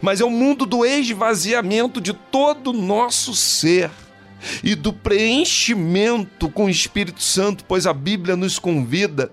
mas 0.00 0.20
é 0.20 0.24
o 0.24 0.28
um 0.28 0.30
mundo 0.30 0.64
do 0.64 0.84
esvaziamento 0.84 2.00
de 2.00 2.12
todo 2.12 2.70
o 2.70 2.72
nosso 2.72 3.34
ser 3.34 3.90
e 4.62 4.74
do 4.74 4.92
preenchimento 4.92 6.48
com 6.48 6.66
o 6.66 6.70
Espírito 6.70 7.22
Santo, 7.22 7.64
pois 7.66 7.86
a 7.86 7.92
Bíblia 7.92 8.36
nos 8.36 8.58
convida. 8.58 9.30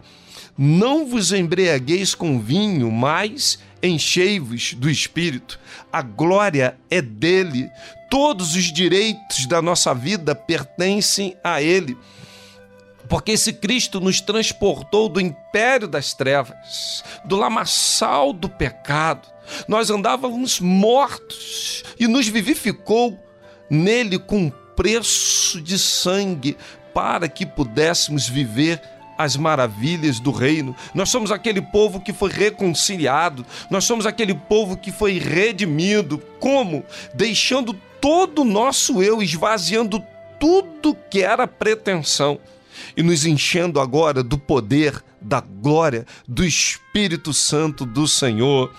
Não 0.57 1.07
vos 1.07 1.31
embriagueis 1.31 2.13
com 2.13 2.39
vinho, 2.39 2.91
mas 2.91 3.57
enchei-vos 3.83 4.73
do 4.73 4.89
Espírito. 4.89 5.59
A 5.91 6.01
glória 6.01 6.77
é 6.89 7.01
dele. 7.01 7.69
Todos 8.09 8.55
os 8.55 8.71
direitos 8.71 9.45
da 9.45 9.61
nossa 9.61 9.93
vida 9.93 10.33
pertencem 10.33 11.35
a 11.43 11.61
ele. 11.61 11.97
Porque 13.09 13.33
esse 13.33 13.51
Cristo 13.51 13.99
nos 13.99 14.21
transportou 14.21 15.09
do 15.09 15.19
império 15.19 15.87
das 15.87 16.13
trevas, 16.13 17.03
do 17.25 17.35
lamaçal 17.35 18.31
do 18.31 18.47
pecado. 18.47 19.27
Nós 19.67 19.89
andávamos 19.89 20.59
mortos 20.61 21.83
e 21.99 22.07
nos 22.07 22.27
vivificou 22.27 23.19
nele 23.69 24.17
com 24.17 24.49
preço 24.49 25.61
de 25.61 25.77
sangue 25.77 26.57
para 26.93 27.27
que 27.27 27.45
pudéssemos 27.45 28.27
viver 28.29 28.81
as 29.17 29.35
maravilhas 29.35 30.19
do 30.19 30.31
reino. 30.31 30.75
Nós 30.93 31.09
somos 31.09 31.31
aquele 31.31 31.61
povo 31.61 31.99
que 31.99 32.13
foi 32.13 32.31
reconciliado, 32.31 33.45
nós 33.69 33.85
somos 33.85 34.05
aquele 34.05 34.33
povo 34.33 34.77
que 34.77 34.91
foi 34.91 35.17
redimido. 35.17 36.17
Como? 36.39 36.83
Deixando 37.13 37.73
todo 38.01 38.41
o 38.41 38.45
nosso 38.45 39.01
eu, 39.01 39.21
esvaziando 39.21 40.03
tudo 40.39 40.97
que 41.09 41.21
era 41.21 41.47
pretensão 41.47 42.39
e 42.97 43.03
nos 43.03 43.25
enchendo 43.25 43.79
agora 43.79 44.23
do 44.23 44.37
poder, 44.37 45.01
da 45.21 45.39
glória, 45.39 46.05
do 46.27 46.43
Espírito 46.43 47.33
Santo 47.33 47.85
do 47.85 48.07
Senhor. 48.07 48.73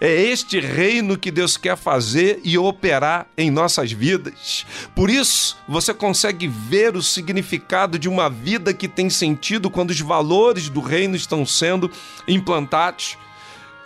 É 0.00 0.10
este 0.10 0.58
reino 0.58 1.18
que 1.18 1.30
Deus 1.30 1.58
quer 1.58 1.76
fazer 1.76 2.40
e 2.42 2.56
operar 2.56 3.26
em 3.36 3.50
nossas 3.50 3.92
vidas. 3.92 4.64
Por 4.94 5.10
isso, 5.10 5.58
você 5.68 5.92
consegue 5.92 6.48
ver 6.48 6.96
o 6.96 7.02
significado 7.02 7.98
de 7.98 8.08
uma 8.08 8.30
vida 8.30 8.72
que 8.72 8.88
tem 8.88 9.10
sentido 9.10 9.68
quando 9.68 9.90
os 9.90 10.00
valores 10.00 10.70
do 10.70 10.80
reino 10.80 11.14
estão 11.14 11.44
sendo 11.44 11.90
implantados. 12.26 13.18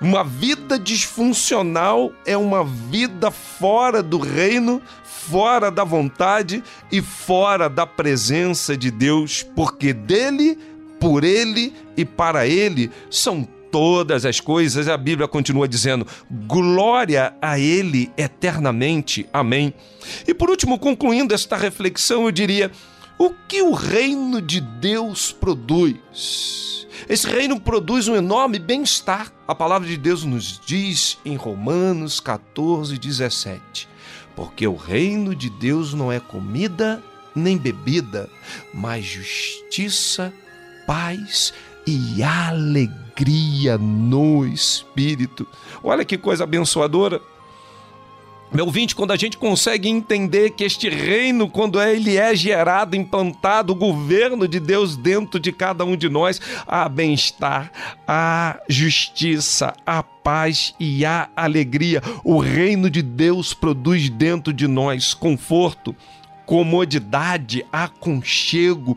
Uma 0.00 0.22
vida 0.22 0.78
disfuncional 0.78 2.12
é 2.24 2.36
uma 2.36 2.64
vida 2.64 3.32
fora 3.32 4.00
do 4.00 4.18
reino, 4.18 4.80
fora 5.02 5.68
da 5.68 5.82
vontade 5.82 6.62
e 6.92 7.02
fora 7.02 7.68
da 7.68 7.86
presença 7.86 8.76
de 8.76 8.88
Deus, 8.88 9.42
porque 9.56 9.92
dele, 9.92 10.56
por 11.00 11.24
ele 11.24 11.74
e 11.96 12.04
para 12.04 12.46
ele 12.46 12.92
são 13.10 13.48
todas 13.74 14.24
as 14.24 14.38
coisas, 14.38 14.86
a 14.86 14.96
Bíblia 14.96 15.26
continua 15.26 15.66
dizendo: 15.66 16.06
glória 16.46 17.34
a 17.42 17.58
Ele 17.58 18.08
eternamente. 18.16 19.28
Amém. 19.32 19.74
E 20.28 20.32
por 20.32 20.48
último, 20.48 20.78
concluindo 20.78 21.34
esta 21.34 21.56
reflexão, 21.56 22.26
eu 22.26 22.30
diria: 22.30 22.70
o 23.18 23.30
que 23.48 23.60
o 23.62 23.72
reino 23.72 24.40
de 24.40 24.60
Deus 24.60 25.32
produz? 25.32 26.86
Esse 27.08 27.26
reino 27.26 27.58
produz 27.58 28.06
um 28.06 28.14
enorme 28.14 28.60
bem-estar. 28.60 29.32
A 29.48 29.56
palavra 29.56 29.88
de 29.88 29.96
Deus 29.96 30.22
nos 30.22 30.60
diz 30.64 31.18
em 31.24 31.34
Romanos 31.34 32.20
14, 32.20 32.96
17: 32.96 33.88
Porque 34.36 34.68
o 34.68 34.76
reino 34.76 35.34
de 35.34 35.50
Deus 35.50 35.92
não 35.92 36.12
é 36.12 36.20
comida 36.20 37.02
nem 37.34 37.58
bebida, 37.58 38.30
mas 38.72 39.04
justiça, 39.04 40.32
paz 40.86 41.52
e 41.72 41.73
alegria 42.22 43.78
no 43.78 44.46
espírito. 44.46 45.46
Olha 45.82 46.04
que 46.04 46.18
coisa 46.18 46.44
abençoadora. 46.44 47.20
Meu 48.54 48.66
ouvinte, 48.66 48.94
quando 48.94 49.10
a 49.10 49.16
gente 49.16 49.36
consegue 49.36 49.88
entender 49.88 50.50
que 50.50 50.62
este 50.62 50.88
reino, 50.88 51.50
quando 51.50 51.80
é, 51.80 51.92
ele 51.92 52.16
é 52.16 52.36
gerado, 52.36 52.94
implantado, 52.94 53.72
o 53.72 53.76
governo 53.76 54.46
de 54.46 54.60
Deus 54.60 54.96
dentro 54.96 55.40
de 55.40 55.50
cada 55.50 55.84
um 55.84 55.96
de 55.96 56.08
nós, 56.08 56.40
há 56.64 56.88
bem-estar, 56.88 57.72
há 58.06 58.60
justiça, 58.68 59.74
há 59.84 60.04
paz 60.04 60.72
e 60.78 61.04
há 61.04 61.28
alegria. 61.34 62.00
O 62.22 62.38
reino 62.38 62.88
de 62.88 63.02
Deus 63.02 63.52
produz 63.52 64.08
dentro 64.08 64.52
de 64.52 64.68
nós 64.68 65.14
conforto, 65.14 65.92
comodidade, 66.46 67.66
aconchego, 67.72 68.96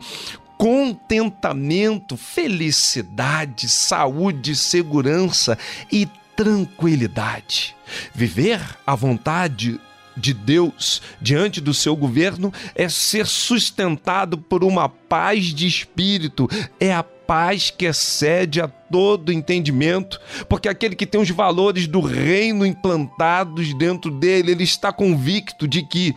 contentamento, 0.58 2.16
felicidade, 2.16 3.68
saúde, 3.68 4.56
segurança 4.56 5.56
e 5.90 6.06
tranquilidade. 6.36 7.76
Viver 8.12 8.60
à 8.84 8.94
vontade 8.94 9.80
de 10.16 10.34
Deus 10.34 11.00
diante 11.20 11.60
do 11.60 11.72
seu 11.72 11.94
governo 11.94 12.52
é 12.74 12.88
ser 12.88 13.26
sustentado 13.26 14.36
por 14.36 14.64
uma 14.64 14.88
paz 14.88 15.54
de 15.54 15.66
espírito, 15.66 16.48
é 16.80 16.92
a 16.92 17.04
paz 17.04 17.70
que 17.70 17.84
excede 17.84 18.60
a 18.60 18.66
todo 18.66 19.32
entendimento, 19.32 20.20
porque 20.48 20.68
aquele 20.68 20.96
que 20.96 21.06
tem 21.06 21.20
os 21.20 21.30
valores 21.30 21.86
do 21.86 22.00
reino 22.00 22.66
implantados 22.66 23.72
dentro 23.74 24.10
dele, 24.10 24.52
ele 24.52 24.64
está 24.64 24.92
convicto 24.92 25.68
de 25.68 25.82
que 25.82 26.16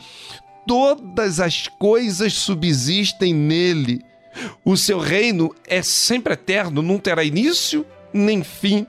todas 0.65 1.39
as 1.39 1.67
coisas 1.67 2.33
subsistem 2.33 3.33
nele. 3.33 4.10
O 4.63 4.77
seu 4.77 4.99
reino 4.99 5.53
é 5.67 5.81
sempre 5.81 6.33
eterno, 6.33 6.81
não 6.81 6.97
terá 6.97 7.23
início 7.23 7.85
nem 8.13 8.43
fim 8.43 8.85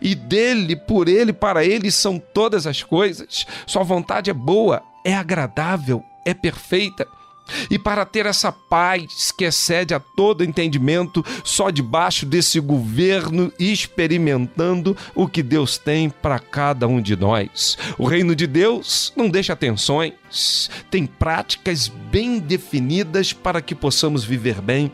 e 0.00 0.14
dele, 0.14 0.76
por 0.76 1.08
ele, 1.08 1.32
para 1.32 1.64
ele 1.64 1.90
são 1.90 2.18
todas 2.18 2.66
as 2.66 2.82
coisas. 2.82 3.46
Sua 3.66 3.82
vontade 3.82 4.30
é 4.30 4.34
boa, 4.34 4.82
é 5.04 5.14
agradável, 5.14 6.02
é 6.24 6.32
perfeita. 6.32 7.06
E 7.70 7.78
para 7.78 8.06
ter 8.06 8.26
essa 8.26 8.50
paz 8.50 9.30
que 9.30 9.44
excede 9.44 9.94
a 9.94 10.00
todo 10.00 10.44
entendimento, 10.44 11.24
só 11.42 11.70
debaixo 11.70 12.24
desse 12.24 12.58
governo, 12.58 13.52
experimentando 13.58 14.96
o 15.14 15.28
que 15.28 15.42
Deus 15.42 15.76
tem 15.76 16.08
para 16.08 16.38
cada 16.38 16.86
um 16.86 17.00
de 17.00 17.16
nós. 17.16 17.76
O 17.98 18.06
reino 18.06 18.34
de 18.34 18.46
Deus 18.46 19.12
não 19.16 19.28
deixa 19.28 19.54
tensões, 19.54 20.70
tem 20.90 21.06
práticas 21.06 21.88
bem 21.88 22.38
definidas 22.38 23.32
para 23.32 23.60
que 23.60 23.74
possamos 23.74 24.24
viver 24.24 24.60
bem 24.60 24.90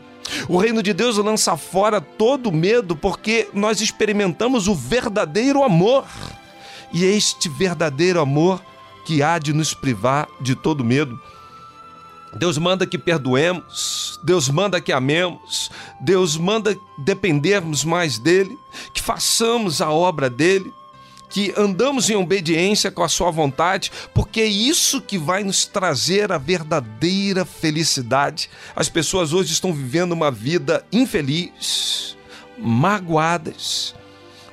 o 0.47 0.57
reino 0.57 0.81
de 0.81 0.93
Deus 0.93 1.17
lança 1.17 1.57
fora 1.57 1.99
todo 1.99 2.51
medo 2.51 2.95
porque 2.95 3.49
nós 3.53 3.81
experimentamos 3.81 4.67
o 4.67 4.75
verdadeiro 4.75 5.63
amor. 5.63 6.05
E 6.93 7.05
é 7.05 7.09
este 7.09 7.49
verdadeiro 7.49 8.19
amor 8.19 8.61
que 9.05 9.23
há 9.23 9.39
de 9.39 9.53
nos 9.53 9.73
privar 9.73 10.27
de 10.39 10.55
todo 10.55 10.83
medo. 10.83 11.19
Deus 12.33 12.57
manda 12.57 12.85
que 12.85 12.97
perdoemos, 12.97 14.19
Deus 14.23 14.49
manda 14.49 14.79
que 14.79 14.93
amemos, 14.93 15.69
Deus 15.99 16.37
manda 16.37 16.77
dependermos 16.97 17.83
mais 17.83 18.17
dele, 18.17 18.57
que 18.93 19.01
façamos 19.01 19.81
a 19.81 19.91
obra 19.91 20.29
dele, 20.29 20.73
que 21.29 21.53
andamos 21.57 22.09
em 22.09 22.15
obediência 22.15 22.91
com 22.91 23.03
a 23.03 23.09
Sua 23.09 23.31
vontade, 23.31 23.91
porque 24.13 24.41
é 24.41 24.45
isso 24.45 25.01
que 25.01 25.17
vai 25.17 25.43
nos 25.43 25.65
trazer 25.65 26.31
a 26.31 26.37
verdadeira 26.37 27.45
felicidade. 27.45 28.49
As 28.75 28.89
pessoas 28.89 29.33
hoje 29.33 29.53
estão 29.53 29.73
vivendo 29.73 30.11
uma 30.11 30.31
vida 30.31 30.85
infeliz, 30.91 32.17
magoadas, 32.57 33.95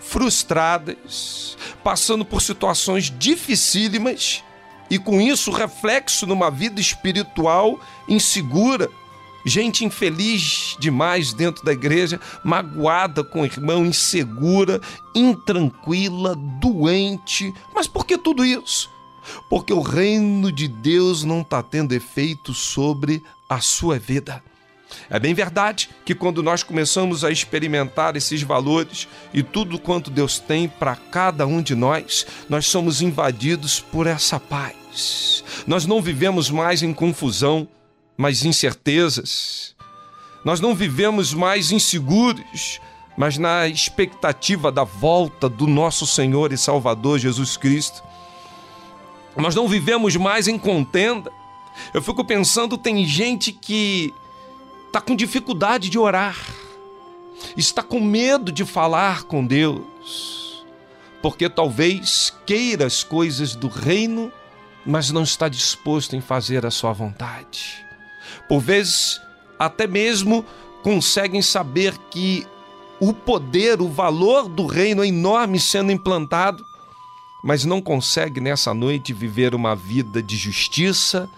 frustradas, 0.00 1.56
passando 1.84 2.24
por 2.24 2.40
situações 2.40 3.12
dificílimas 3.18 4.42
e 4.90 4.98
com 4.98 5.20
isso 5.20 5.50
reflexo 5.50 6.26
numa 6.26 6.50
vida 6.50 6.80
espiritual 6.80 7.78
insegura 8.08 8.90
gente 9.44 9.84
infeliz 9.84 10.76
demais 10.78 11.32
dentro 11.32 11.64
da 11.64 11.72
igreja, 11.72 12.20
magoada 12.44 13.24
com 13.24 13.40
o 13.40 13.44
irmão, 13.44 13.84
insegura, 13.84 14.80
intranquila, 15.14 16.34
doente. 16.34 17.52
Mas 17.74 17.86
por 17.86 18.04
que 18.04 18.18
tudo 18.18 18.44
isso? 18.44 18.90
Porque 19.48 19.72
o 19.72 19.80
reino 19.80 20.52
de 20.52 20.68
Deus 20.68 21.24
não 21.24 21.40
está 21.40 21.62
tendo 21.62 21.92
efeito 21.94 22.54
sobre 22.54 23.22
a 23.48 23.60
sua 23.60 23.98
vida. 23.98 24.42
É 25.10 25.18
bem 25.18 25.34
verdade 25.34 25.90
que 26.04 26.14
quando 26.14 26.42
nós 26.42 26.62
começamos 26.62 27.24
a 27.24 27.30
experimentar 27.30 28.16
esses 28.16 28.42
valores 28.42 29.08
e 29.32 29.42
tudo 29.42 29.78
quanto 29.78 30.10
Deus 30.10 30.38
tem 30.38 30.68
para 30.68 30.96
cada 30.96 31.46
um 31.46 31.62
de 31.62 31.74
nós, 31.74 32.26
nós 32.48 32.66
somos 32.66 33.00
invadidos 33.00 33.80
por 33.80 34.06
essa 34.06 34.38
paz. 34.38 35.44
Nós 35.66 35.86
não 35.86 36.00
vivemos 36.02 36.50
mais 36.50 36.82
em 36.82 36.92
confusão, 36.92 37.68
mas 38.16 38.44
incertezas. 38.44 39.74
Nós 40.44 40.60
não 40.60 40.74
vivemos 40.74 41.32
mais 41.34 41.70
inseguros, 41.70 42.80
mas 43.16 43.36
na 43.38 43.66
expectativa 43.66 44.70
da 44.70 44.84
volta 44.84 45.48
do 45.48 45.66
nosso 45.66 46.06
Senhor 46.06 46.52
e 46.52 46.58
Salvador 46.58 47.18
Jesus 47.18 47.56
Cristo. 47.56 48.02
Nós 49.36 49.54
não 49.54 49.68
vivemos 49.68 50.16
mais 50.16 50.48
em 50.48 50.58
contenda. 50.58 51.30
Eu 51.94 52.02
fico 52.02 52.24
pensando, 52.24 52.76
tem 52.76 53.06
gente 53.06 53.52
que 53.52 54.12
está 54.88 55.02
com 55.02 55.14
dificuldade 55.14 55.90
de 55.90 55.98
orar, 55.98 56.36
está 57.56 57.82
com 57.82 58.00
medo 58.00 58.50
de 58.50 58.64
falar 58.64 59.24
com 59.24 59.46
Deus, 59.46 60.64
porque 61.22 61.48
talvez 61.48 62.32
queira 62.46 62.86
as 62.86 63.04
coisas 63.04 63.54
do 63.54 63.68
reino, 63.68 64.32
mas 64.84 65.10
não 65.10 65.22
está 65.22 65.48
disposto 65.48 66.16
em 66.16 66.20
fazer 66.22 66.64
a 66.64 66.70
sua 66.70 66.92
vontade. 66.92 67.84
Por 68.48 68.60
vezes, 68.60 69.20
até 69.58 69.86
mesmo 69.86 70.44
conseguem 70.82 71.42
saber 71.42 71.96
que 72.10 72.46
o 72.98 73.12
poder, 73.12 73.82
o 73.82 73.88
valor 73.88 74.48
do 74.48 74.66
reino 74.66 75.04
é 75.04 75.06
enorme 75.06 75.60
sendo 75.60 75.92
implantado, 75.92 76.64
mas 77.44 77.64
não 77.64 77.82
consegue 77.82 78.40
nessa 78.40 78.72
noite 78.72 79.12
viver 79.12 79.54
uma 79.54 79.76
vida 79.76 80.22
de 80.22 80.36
justiça 80.36 81.28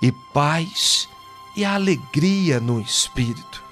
e 0.00 0.12
paz 0.12 1.08
e 1.56 1.64
alegria 1.64 2.60
no 2.60 2.80
espírito. 2.80 3.62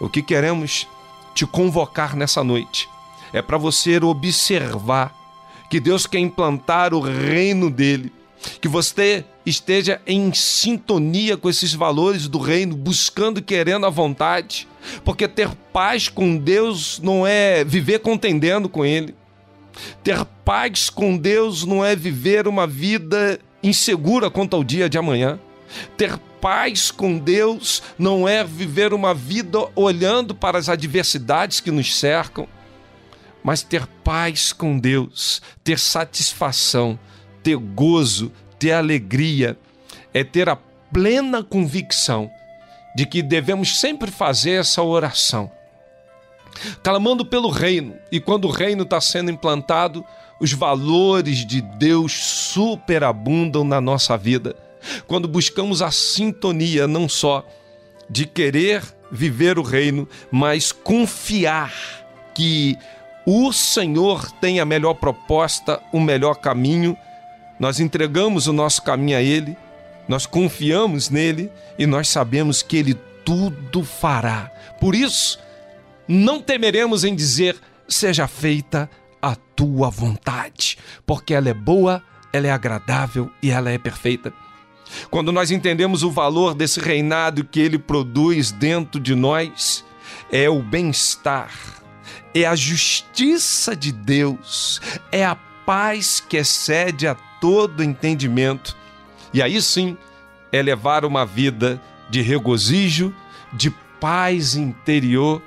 O 0.00 0.08
que 0.08 0.22
queremos 0.22 0.86
te 1.34 1.46
convocar 1.46 2.16
nessa 2.16 2.42
noite 2.42 2.88
é 3.32 3.42
para 3.42 3.58
você 3.58 3.98
observar 3.98 5.14
que 5.68 5.80
Deus 5.80 6.06
quer 6.06 6.18
implantar 6.18 6.94
o 6.94 7.00
reino 7.00 7.70
dele 7.70 8.12
que 8.60 8.68
você 8.68 9.24
esteja 9.44 10.00
em 10.06 10.32
sintonia 10.32 11.36
com 11.36 11.48
esses 11.48 11.74
valores 11.74 12.28
do 12.28 12.38
reino, 12.38 12.76
buscando 12.76 13.38
e 13.38 13.42
querendo 13.42 13.86
a 13.86 13.90
vontade, 13.90 14.68
porque 15.04 15.28
ter 15.28 15.50
paz 15.72 16.08
com 16.08 16.36
Deus 16.36 17.00
não 17.02 17.26
é 17.26 17.64
viver 17.64 18.00
contendendo 18.00 18.68
com 18.68 18.84
Ele. 18.84 19.14
Ter 20.02 20.24
paz 20.44 20.88
com 20.88 21.16
Deus 21.16 21.64
não 21.64 21.84
é 21.84 21.96
viver 21.96 22.46
uma 22.46 22.66
vida 22.66 23.40
insegura 23.62 24.30
quanto 24.30 24.54
ao 24.54 24.62
dia 24.62 24.88
de 24.88 24.96
amanhã. 24.96 25.38
Ter 25.96 26.16
paz 26.44 26.90
com 26.90 27.16
Deus 27.16 27.82
não 27.98 28.28
é 28.28 28.44
viver 28.44 28.92
uma 28.92 29.14
vida 29.14 29.60
olhando 29.74 30.34
para 30.34 30.58
as 30.58 30.68
adversidades 30.68 31.58
que 31.58 31.70
nos 31.70 31.96
cercam, 31.96 32.46
mas 33.42 33.62
ter 33.62 33.86
paz 34.04 34.52
com 34.52 34.78
Deus, 34.78 35.40
ter 35.64 35.78
satisfação, 35.78 36.98
ter 37.42 37.56
gozo, 37.56 38.30
ter 38.58 38.72
alegria, 38.72 39.56
é 40.12 40.22
ter 40.22 40.50
a 40.50 40.56
plena 40.92 41.42
convicção 41.42 42.30
de 42.94 43.06
que 43.06 43.22
devemos 43.22 43.80
sempre 43.80 44.10
fazer 44.10 44.60
essa 44.60 44.82
oração, 44.82 45.50
clamando 46.82 47.24
pelo 47.24 47.48
reino, 47.48 47.96
e 48.12 48.20
quando 48.20 48.44
o 48.44 48.50
reino 48.50 48.82
está 48.82 49.00
sendo 49.00 49.30
implantado, 49.30 50.04
os 50.38 50.52
valores 50.52 51.38
de 51.46 51.62
Deus 51.62 52.12
superabundam 52.12 53.64
na 53.64 53.80
nossa 53.80 54.14
vida. 54.18 54.54
Quando 55.06 55.28
buscamos 55.28 55.82
a 55.82 55.90
sintonia 55.90 56.86
não 56.86 57.08
só 57.08 57.46
de 58.08 58.26
querer 58.26 58.82
viver 59.10 59.58
o 59.58 59.62
reino, 59.62 60.08
mas 60.30 60.72
confiar 60.72 61.72
que 62.34 62.76
o 63.26 63.52
Senhor 63.52 64.30
tem 64.32 64.60
a 64.60 64.64
melhor 64.64 64.94
proposta, 64.94 65.80
o 65.92 66.00
melhor 66.00 66.34
caminho 66.36 66.96
nós 67.58 67.80
entregamos 67.80 68.46
o 68.46 68.52
nosso 68.52 68.82
caminho 68.82 69.16
a 69.16 69.22
Ele, 69.22 69.56
nós 70.08 70.26
confiamos 70.26 71.08
nele 71.08 71.50
e 71.78 71.86
nós 71.86 72.08
sabemos 72.08 72.62
que 72.62 72.76
Ele 72.76 72.94
tudo 73.24 73.84
fará. 73.84 74.50
Por 74.80 74.94
isso, 74.94 75.38
não 76.06 76.40
temeremos 76.40 77.04
em 77.04 77.14
dizer: 77.14 77.56
seja 77.88 78.26
feita 78.26 78.90
a 79.22 79.34
tua 79.34 79.88
vontade, 79.88 80.76
porque 81.06 81.32
ela 81.32 81.48
é 81.48 81.54
boa, 81.54 82.02
ela 82.32 82.46
é 82.46 82.50
agradável 82.50 83.30
e 83.42 83.50
ela 83.50 83.70
é 83.70 83.78
perfeita. 83.78 84.32
Quando 85.10 85.32
nós 85.32 85.50
entendemos 85.50 86.02
o 86.02 86.10
valor 86.10 86.54
desse 86.54 86.80
reinado 86.80 87.44
que 87.44 87.60
ele 87.60 87.78
produz 87.78 88.50
dentro 88.50 89.00
de 89.00 89.14
nós, 89.14 89.84
é 90.30 90.48
o 90.48 90.62
bem-estar, 90.62 91.50
é 92.34 92.44
a 92.44 92.56
justiça 92.56 93.74
de 93.74 93.92
Deus, 93.92 94.80
é 95.10 95.24
a 95.24 95.34
paz 95.34 96.20
que 96.20 96.36
excede 96.36 97.06
a 97.06 97.14
todo 97.40 97.82
entendimento. 97.82 98.76
E 99.32 99.42
aí 99.42 99.60
sim 99.60 99.96
é 100.52 100.62
levar 100.62 101.04
uma 101.04 101.24
vida 101.24 101.80
de 102.10 102.20
regozijo, 102.20 103.14
de 103.52 103.70
paz 104.00 104.54
interior 104.54 105.42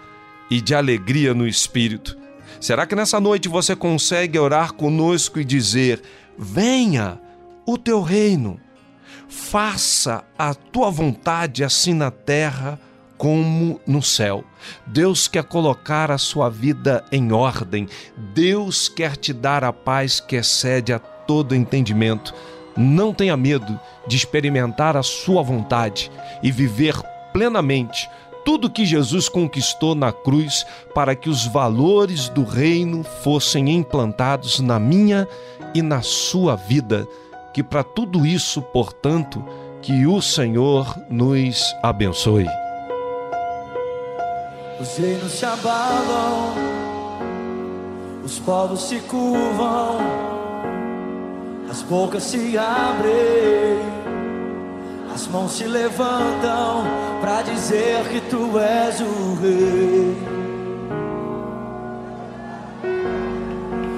e 0.50 0.62
de 0.62 0.74
alegria 0.74 1.34
no 1.34 1.48
espírito. 1.48 2.18
Será 2.60 2.86
que 2.86 2.96
nessa 2.96 3.20
noite 3.20 3.48
você 3.48 3.76
consegue 3.76 4.40
orar 4.40 4.74
conosco 4.74 5.40
e 5.40 5.46
dizer: 5.46 6.02
Venha 6.38 7.20
o 7.66 7.78
teu 7.78 8.02
reino, 8.02 8.60
faça 9.28 10.24
a 10.38 10.54
tua 10.54 10.90
vontade 10.90 11.64
assim 11.64 11.94
na 11.94 12.12
terra 12.12 12.80
como 13.18 13.80
no 13.86 14.02
céu. 14.02 14.44
Deus 14.86 15.28
quer 15.28 15.44
colocar 15.44 16.12
a 16.12 16.18
sua 16.18 16.50
vida 16.50 17.04
em 17.12 17.32
ordem. 17.32 17.88
Deus 18.34 18.88
quer 18.88 19.18
te 19.18 19.34
dar 19.34 19.64
a 19.64 19.74
paz 19.74 20.20
que 20.20 20.36
excede 20.36 20.94
a 20.94 21.00
todo 21.00 21.56
entendimento. 21.56 22.34
Não 22.76 23.14
tenha 23.14 23.36
medo 23.36 23.80
de 24.08 24.16
experimentar 24.16 24.96
a 24.96 25.04
sua 25.04 25.42
vontade 25.42 26.12
e 26.44 26.52
viver 26.52 26.96
plenamente 27.34 28.08
tudo 28.46 28.70
que 28.70 28.86
Jesus 28.86 29.28
conquistou 29.28 29.94
na 29.94 30.10
cruz 30.10 30.66
para 30.96 31.14
que 31.16 31.30
os 31.30 31.46
valores 31.46 32.30
do 32.30 32.46
reino 32.46 33.04
fossem 33.04 33.70
implantados 33.70 34.62
na 34.62 34.80
minha 34.80 35.28
e 35.74 35.82
na 35.82 36.02
sua 36.02 36.56
vida. 36.56 37.06
Que 37.58 37.64
para 37.64 37.84
tudo 37.84 38.24
isso, 38.24 38.62
portanto, 38.62 39.44
que 39.82 40.06
o 40.06 40.22
Senhor 40.22 40.96
nos 41.10 41.76
abençoe. 41.82 42.46
Os 44.80 44.96
reinos 44.96 45.32
se 45.32 45.44
abalam, 45.44 46.54
os 48.24 48.38
povos 48.38 48.84
se 48.84 49.00
curvam, 49.00 49.98
as 51.68 51.82
bocas 51.82 52.22
se 52.26 52.56
abrem, 52.60 53.80
as 55.12 55.26
mãos 55.26 55.54
se 55.54 55.64
levantam 55.64 56.86
para 57.22 57.42
dizer 57.42 58.08
que 58.10 58.22
tu 58.30 58.60
és 58.60 59.02
o 59.02 59.34
rei. 59.42 60.37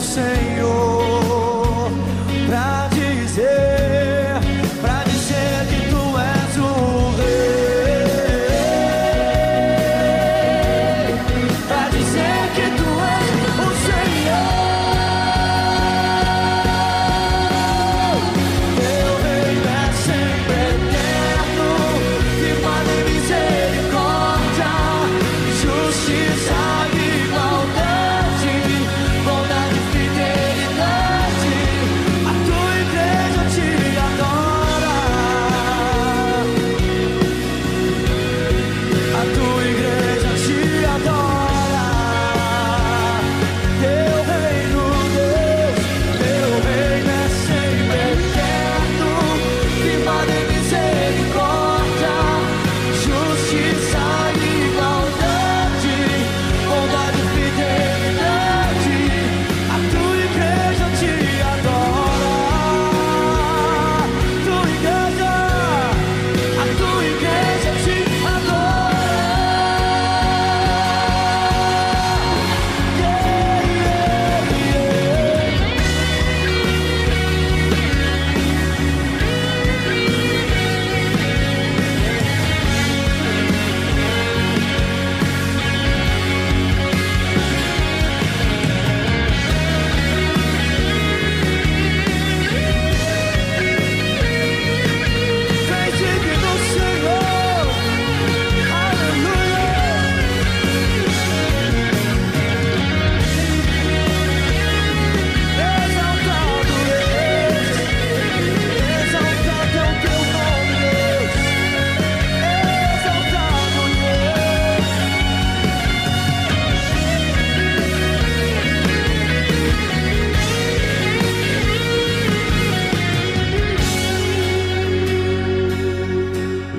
Senhor. 0.00 0.87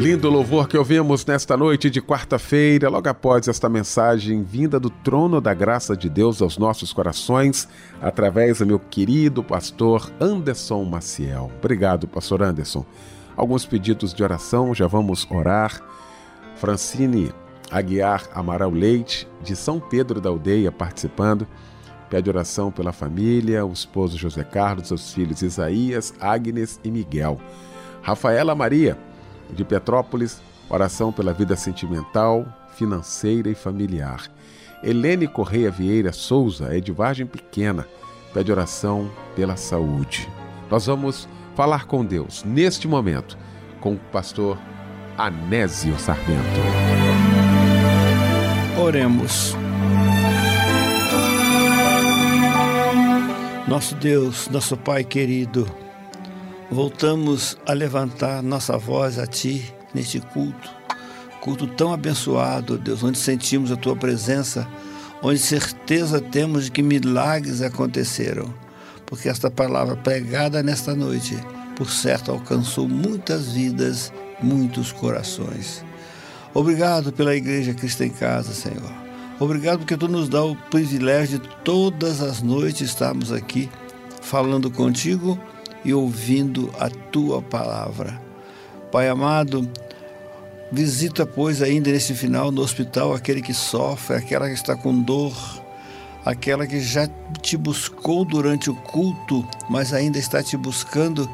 Lindo 0.09 0.27
louvor 0.27 0.67
que 0.67 0.75
ouvimos 0.75 1.23
nesta 1.23 1.55
noite 1.55 1.87
de 1.87 2.01
quarta-feira, 2.01 2.89
logo 2.89 3.07
após 3.07 3.47
esta 3.47 3.69
mensagem 3.69 4.41
vinda 4.41 4.79
do 4.79 4.89
trono 4.89 5.39
da 5.39 5.53
graça 5.53 5.95
de 5.95 6.09
Deus 6.09 6.41
aos 6.41 6.57
nossos 6.57 6.91
corações, 6.91 7.67
através 8.01 8.57
do 8.57 8.65
meu 8.65 8.79
querido 8.79 9.43
pastor 9.43 10.11
Anderson 10.19 10.83
Maciel. 10.83 11.51
Obrigado, 11.59 12.07
pastor 12.07 12.41
Anderson. 12.41 12.83
Alguns 13.37 13.67
pedidos 13.67 14.11
de 14.11 14.23
oração, 14.23 14.73
já 14.73 14.87
vamos 14.87 15.27
orar. 15.29 15.79
Francine 16.55 17.31
Aguiar 17.69 18.27
Amaral 18.33 18.71
Leite, 18.71 19.27
de 19.43 19.55
São 19.55 19.79
Pedro 19.79 20.19
da 20.19 20.31
Aldeia, 20.31 20.71
participando. 20.71 21.45
Pede 22.09 22.27
oração 22.27 22.71
pela 22.71 22.91
família, 22.91 23.63
o 23.63 23.71
esposo 23.71 24.17
José 24.17 24.43
Carlos, 24.43 24.89
os 24.89 25.13
filhos 25.13 25.43
Isaías, 25.43 26.15
Agnes 26.19 26.79
e 26.83 26.89
Miguel. 26.89 27.39
Rafaela 28.01 28.55
Maria, 28.55 28.97
de 29.51 29.63
Petrópolis, 29.63 30.41
oração 30.69 31.11
pela 31.11 31.33
vida 31.33 31.55
sentimental, 31.55 32.45
financeira 32.75 33.49
e 33.49 33.55
familiar. 33.55 34.29
Helene 34.83 35.27
Correia 35.27 35.69
Vieira 35.69 36.13
Souza, 36.13 36.75
é 36.75 36.79
de 36.79 36.91
Vargem 36.91 37.25
Pequena, 37.25 37.85
pede 38.33 38.51
oração 38.51 39.11
pela 39.35 39.57
saúde. 39.57 40.29
Nós 40.69 40.85
vamos 40.85 41.27
falar 41.55 41.85
com 41.85 42.05
Deus 42.05 42.43
neste 42.43 42.87
momento 42.87 43.37
com 43.81 43.93
o 43.93 43.99
pastor 44.11 44.57
Anésio 45.17 45.99
Sarmento. 45.99 46.59
Oremos. 48.81 49.55
Nosso 53.67 53.93
Deus, 53.95 54.47
nosso 54.49 54.77
Pai 54.77 55.03
querido, 55.03 55.67
voltamos 56.71 57.57
a 57.65 57.73
levantar 57.73 58.43
nossa 58.43 58.77
voz 58.77 59.17
a 59.17 59.25
Ti 59.25 59.73
neste 59.93 60.19
culto, 60.19 60.69
culto 61.41 61.65
tão 61.65 61.91
abençoado, 61.91 62.77
Deus, 62.77 63.03
onde 63.03 63.17
sentimos 63.17 63.71
a 63.71 63.75
Tua 63.75 63.95
presença, 63.95 64.67
onde 65.21 65.39
certeza 65.39 66.21
temos 66.21 66.65
de 66.65 66.71
que 66.71 66.83
milagres 66.83 67.61
aconteceram, 67.61 68.53
porque 69.05 69.27
esta 69.27 69.49
palavra 69.49 69.95
pregada 69.95 70.61
nesta 70.61 70.95
noite, 70.95 71.35
por 71.75 71.89
certo, 71.89 72.31
alcançou 72.31 72.87
muitas 72.87 73.51
vidas, 73.51 74.13
muitos 74.41 74.91
corações. 74.91 75.83
Obrigado 76.53 77.11
pela 77.11 77.35
Igreja 77.35 77.73
Cristo 77.73 78.03
em 78.03 78.09
Casa, 78.09 78.53
Senhor. 78.53 78.91
Obrigado 79.39 79.79
porque 79.79 79.97
Tu 79.97 80.07
nos 80.07 80.27
dá 80.27 80.43
o 80.43 80.55
privilégio 80.55 81.39
de 81.39 81.49
todas 81.63 82.21
as 82.21 82.41
noites 82.41 82.81
estarmos 82.81 83.31
aqui 83.31 83.69
falando 84.21 84.69
contigo 84.69 85.39
e 85.83 85.93
ouvindo 85.93 86.69
a 86.79 86.89
Tua 86.89 87.41
palavra. 87.41 88.21
Pai 88.91 89.07
amado, 89.07 89.69
visita, 90.71 91.25
pois, 91.25 91.61
ainda 91.61 91.91
nesse 91.91 92.13
final 92.13 92.51
no 92.51 92.61
hospital 92.61 93.13
aquele 93.13 93.41
que 93.41 93.53
sofre, 93.53 94.15
aquela 94.15 94.47
que 94.47 94.53
está 94.55 94.75
com 94.75 94.99
dor, 95.01 95.33
aquela 96.25 96.65
que 96.67 96.79
já 96.79 97.07
te 97.41 97.55
buscou 97.57 98.25
durante 98.25 98.69
o 98.69 98.75
culto, 98.75 99.47
mas 99.69 99.93
ainda 99.93 100.17
está 100.17 100.41
te 100.43 100.57
buscando. 100.57 101.29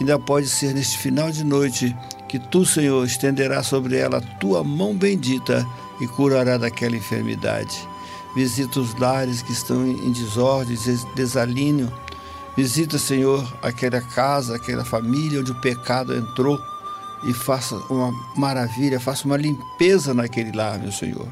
Ainda 0.00 0.16
pode 0.18 0.48
ser 0.48 0.74
neste 0.74 0.96
final 0.98 1.30
de 1.30 1.42
noite 1.42 1.96
que 2.28 2.38
tu, 2.38 2.64
Senhor, 2.64 3.04
estenderá 3.04 3.62
sobre 3.64 3.96
ela 3.96 4.18
a 4.18 4.38
tua 4.38 4.62
mão 4.62 4.94
bendita 4.94 5.66
e 6.00 6.06
curará 6.06 6.56
daquela 6.56 6.96
enfermidade. 6.96 7.76
Visita 8.36 8.78
os 8.78 8.94
lares 8.94 9.42
que 9.42 9.50
estão 9.52 9.84
em 9.84 10.12
desordem, 10.12 10.76
des- 10.76 11.04
desalínio. 11.16 11.92
Visita, 12.58 12.98
Senhor, 12.98 13.56
aquela 13.62 14.00
casa, 14.00 14.56
aquela 14.56 14.84
família 14.84 15.38
onde 15.38 15.52
o 15.52 15.60
pecado 15.60 16.12
entrou 16.12 16.60
e 17.22 17.32
faça 17.32 17.76
uma 17.88 18.10
maravilha, 18.36 18.98
faça 18.98 19.24
uma 19.26 19.36
limpeza 19.36 20.12
naquele 20.12 20.50
lar, 20.50 20.76
meu 20.76 20.90
Senhor. 20.90 21.28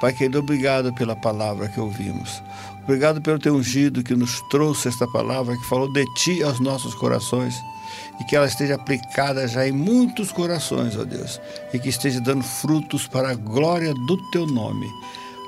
Pai 0.00 0.12
querido, 0.12 0.40
obrigado 0.40 0.92
pela 0.92 1.14
palavra 1.14 1.68
que 1.68 1.78
ouvimos. 1.78 2.42
Obrigado 2.82 3.22
pelo 3.22 3.38
teu 3.38 3.54
ungido 3.54 4.02
que 4.02 4.16
nos 4.16 4.40
trouxe 4.50 4.88
esta 4.88 5.06
palavra, 5.06 5.56
que 5.56 5.68
falou 5.68 5.92
de 5.92 6.04
ti 6.14 6.42
aos 6.42 6.58
nossos 6.58 6.96
corações 6.96 7.54
e 8.20 8.24
que 8.24 8.34
ela 8.34 8.46
esteja 8.46 8.74
aplicada 8.74 9.46
já 9.46 9.68
em 9.68 9.72
muitos 9.72 10.32
corações, 10.32 10.96
ó 10.96 11.04
Deus, 11.04 11.40
e 11.72 11.78
que 11.78 11.90
esteja 11.90 12.20
dando 12.20 12.42
frutos 12.42 13.06
para 13.06 13.30
a 13.30 13.34
glória 13.36 13.94
do 13.94 14.16
teu 14.32 14.44
nome. 14.44 14.90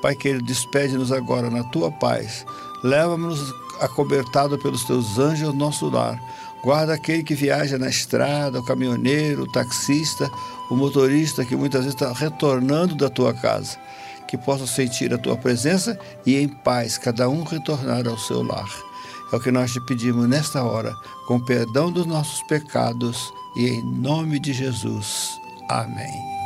Pai 0.00 0.14
querido, 0.14 0.44
despede-nos 0.44 1.10
agora 1.10 1.50
na 1.50 1.64
tua 1.64 1.90
paz. 1.90 2.46
Leva-nos 2.84 3.52
acobertado 3.80 4.58
pelos 4.58 4.84
teus 4.84 5.18
anjos 5.18 5.54
nosso 5.54 5.88
lar. 5.88 6.20
Guarda 6.62 6.94
aquele 6.94 7.22
que 7.22 7.34
viaja 7.34 7.78
na 7.78 7.88
estrada, 7.88 8.60
o 8.60 8.64
caminhoneiro, 8.64 9.44
o 9.44 9.52
taxista, 9.52 10.30
o 10.70 10.76
motorista 10.76 11.44
que 11.44 11.56
muitas 11.56 11.84
vezes 11.84 11.94
está 11.94 12.12
retornando 12.12 12.94
da 12.94 13.08
tua 13.08 13.32
casa. 13.32 13.78
Que 14.26 14.36
possa 14.36 14.66
sentir 14.66 15.14
a 15.14 15.18
tua 15.18 15.36
presença 15.36 15.98
e 16.26 16.36
em 16.36 16.48
paz 16.48 16.98
cada 16.98 17.28
um 17.28 17.44
retornar 17.44 18.06
ao 18.06 18.18
seu 18.18 18.42
lar. 18.42 18.68
É 19.32 19.36
o 19.36 19.40
que 19.40 19.50
nós 19.50 19.72
te 19.72 19.80
pedimos 19.80 20.28
nesta 20.28 20.62
hora, 20.62 20.94
com 21.26 21.38
perdão 21.40 21.92
dos 21.92 22.06
nossos 22.06 22.42
pecados 22.44 23.32
e 23.56 23.68
em 23.68 23.82
nome 23.82 24.38
de 24.38 24.52
Jesus. 24.52 25.38
Amém. 25.68 26.37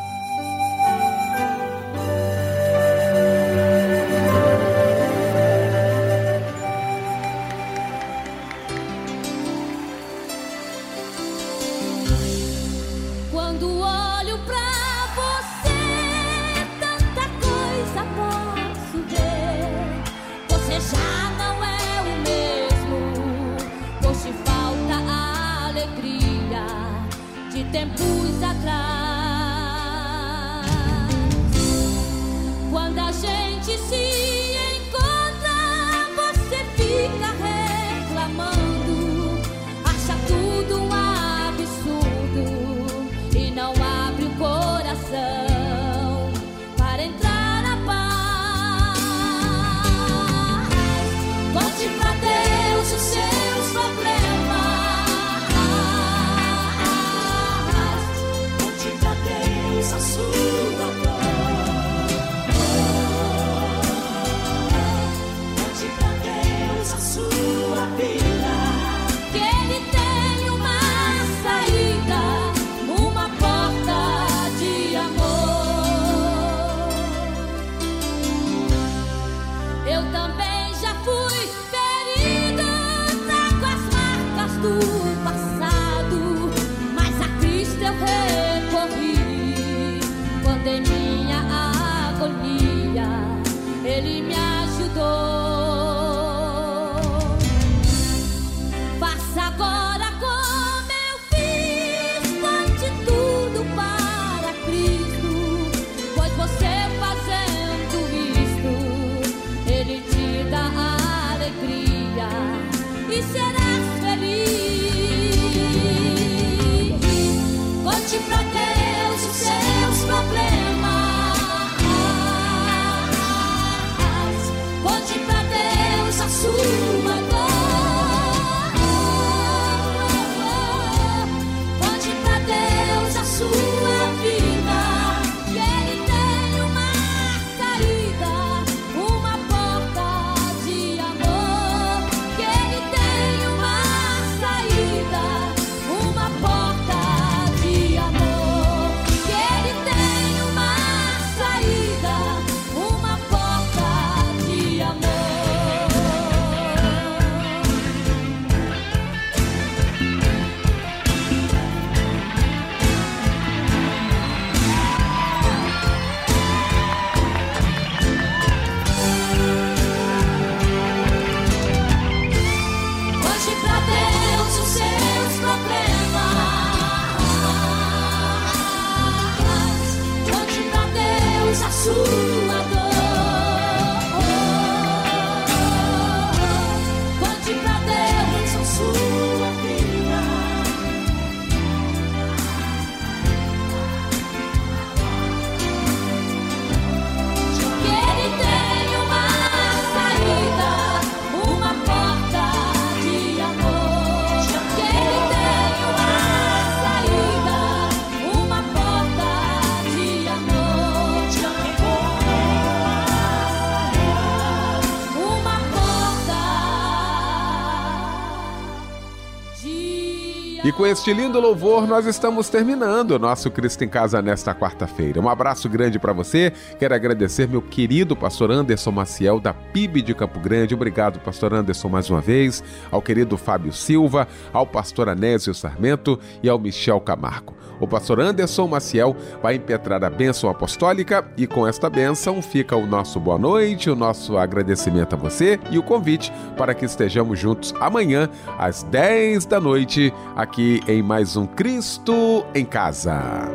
Este 220.92 221.10
lindo 221.14 221.40
louvor, 221.40 221.86
nós 221.86 222.04
estamos 222.04 222.50
terminando 222.50 223.12
o 223.12 223.18
nosso 223.18 223.50
Cristo 223.50 223.82
em 223.82 223.88
Casa 223.88 224.20
nesta 224.20 224.54
quarta-feira. 224.54 225.18
Um 225.18 225.28
abraço 225.28 225.66
grande 225.66 225.98
para 225.98 226.12
você. 226.12 226.52
Quero 226.78 226.94
agradecer 226.94 227.48
meu 227.48 227.62
querido 227.62 228.14
pastor 228.14 228.50
Anderson 228.50 228.90
Maciel, 228.90 229.40
da 229.40 229.54
PIB 229.54 230.02
de 230.02 230.14
Campo 230.14 230.38
Grande. 230.38 230.74
Obrigado, 230.74 231.18
pastor 231.18 231.54
Anderson, 231.54 231.88
mais 231.88 232.10
uma 232.10 232.20
vez. 232.20 232.62
Ao 232.90 233.00
querido 233.00 233.38
Fábio 233.38 233.72
Silva, 233.72 234.28
ao 234.52 234.66
pastor 234.66 235.08
Anésio 235.08 235.54
Sarmento 235.54 236.20
e 236.42 236.48
ao 236.50 236.58
Michel 236.58 237.00
Camargo. 237.00 237.61
O 237.80 237.86
pastor 237.86 238.20
Anderson 238.20 238.66
Maciel 238.66 239.16
vai 239.42 239.56
impetrar 239.56 240.02
a 240.04 240.10
bênção 240.10 240.48
apostólica 240.48 241.24
e 241.36 241.46
com 241.46 241.66
esta 241.66 241.90
bênção 241.90 242.40
fica 242.40 242.76
o 242.76 242.86
nosso 242.86 243.18
boa 243.18 243.38
noite, 243.38 243.90
o 243.90 243.96
nosso 243.96 244.36
agradecimento 244.36 245.14
a 245.14 245.18
você 245.18 245.58
e 245.70 245.78
o 245.78 245.82
convite 245.82 246.32
para 246.56 246.74
que 246.74 246.84
estejamos 246.84 247.38
juntos 247.38 247.74
amanhã 247.80 248.28
às 248.58 248.82
10 248.84 249.46
da 249.46 249.60
noite 249.60 250.12
aqui 250.36 250.80
em 250.86 251.02
mais 251.02 251.36
um 251.36 251.46
Cristo 251.46 252.44
em 252.54 252.64
Casa. 252.64 253.50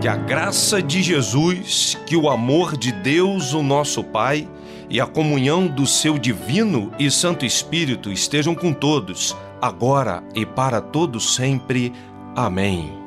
Que 0.00 0.06
a 0.06 0.14
graça 0.14 0.80
de 0.80 1.02
Jesus, 1.02 1.98
que 2.06 2.16
o 2.16 2.30
amor 2.30 2.76
de 2.76 2.92
Deus, 2.92 3.52
o 3.52 3.64
nosso 3.64 4.04
Pai, 4.04 4.48
e 4.88 5.00
a 5.00 5.06
comunhão 5.06 5.66
do 5.66 5.86
seu 5.86 6.16
divino 6.16 6.92
e 6.98 7.10
Santo 7.10 7.44
Espírito 7.44 8.10
estejam 8.10 8.54
com 8.54 8.72
todos, 8.72 9.36
agora 9.60 10.22
e 10.34 10.44
para 10.44 10.80
todos 10.80 11.34
sempre. 11.34 11.92
Amém. 12.34 12.97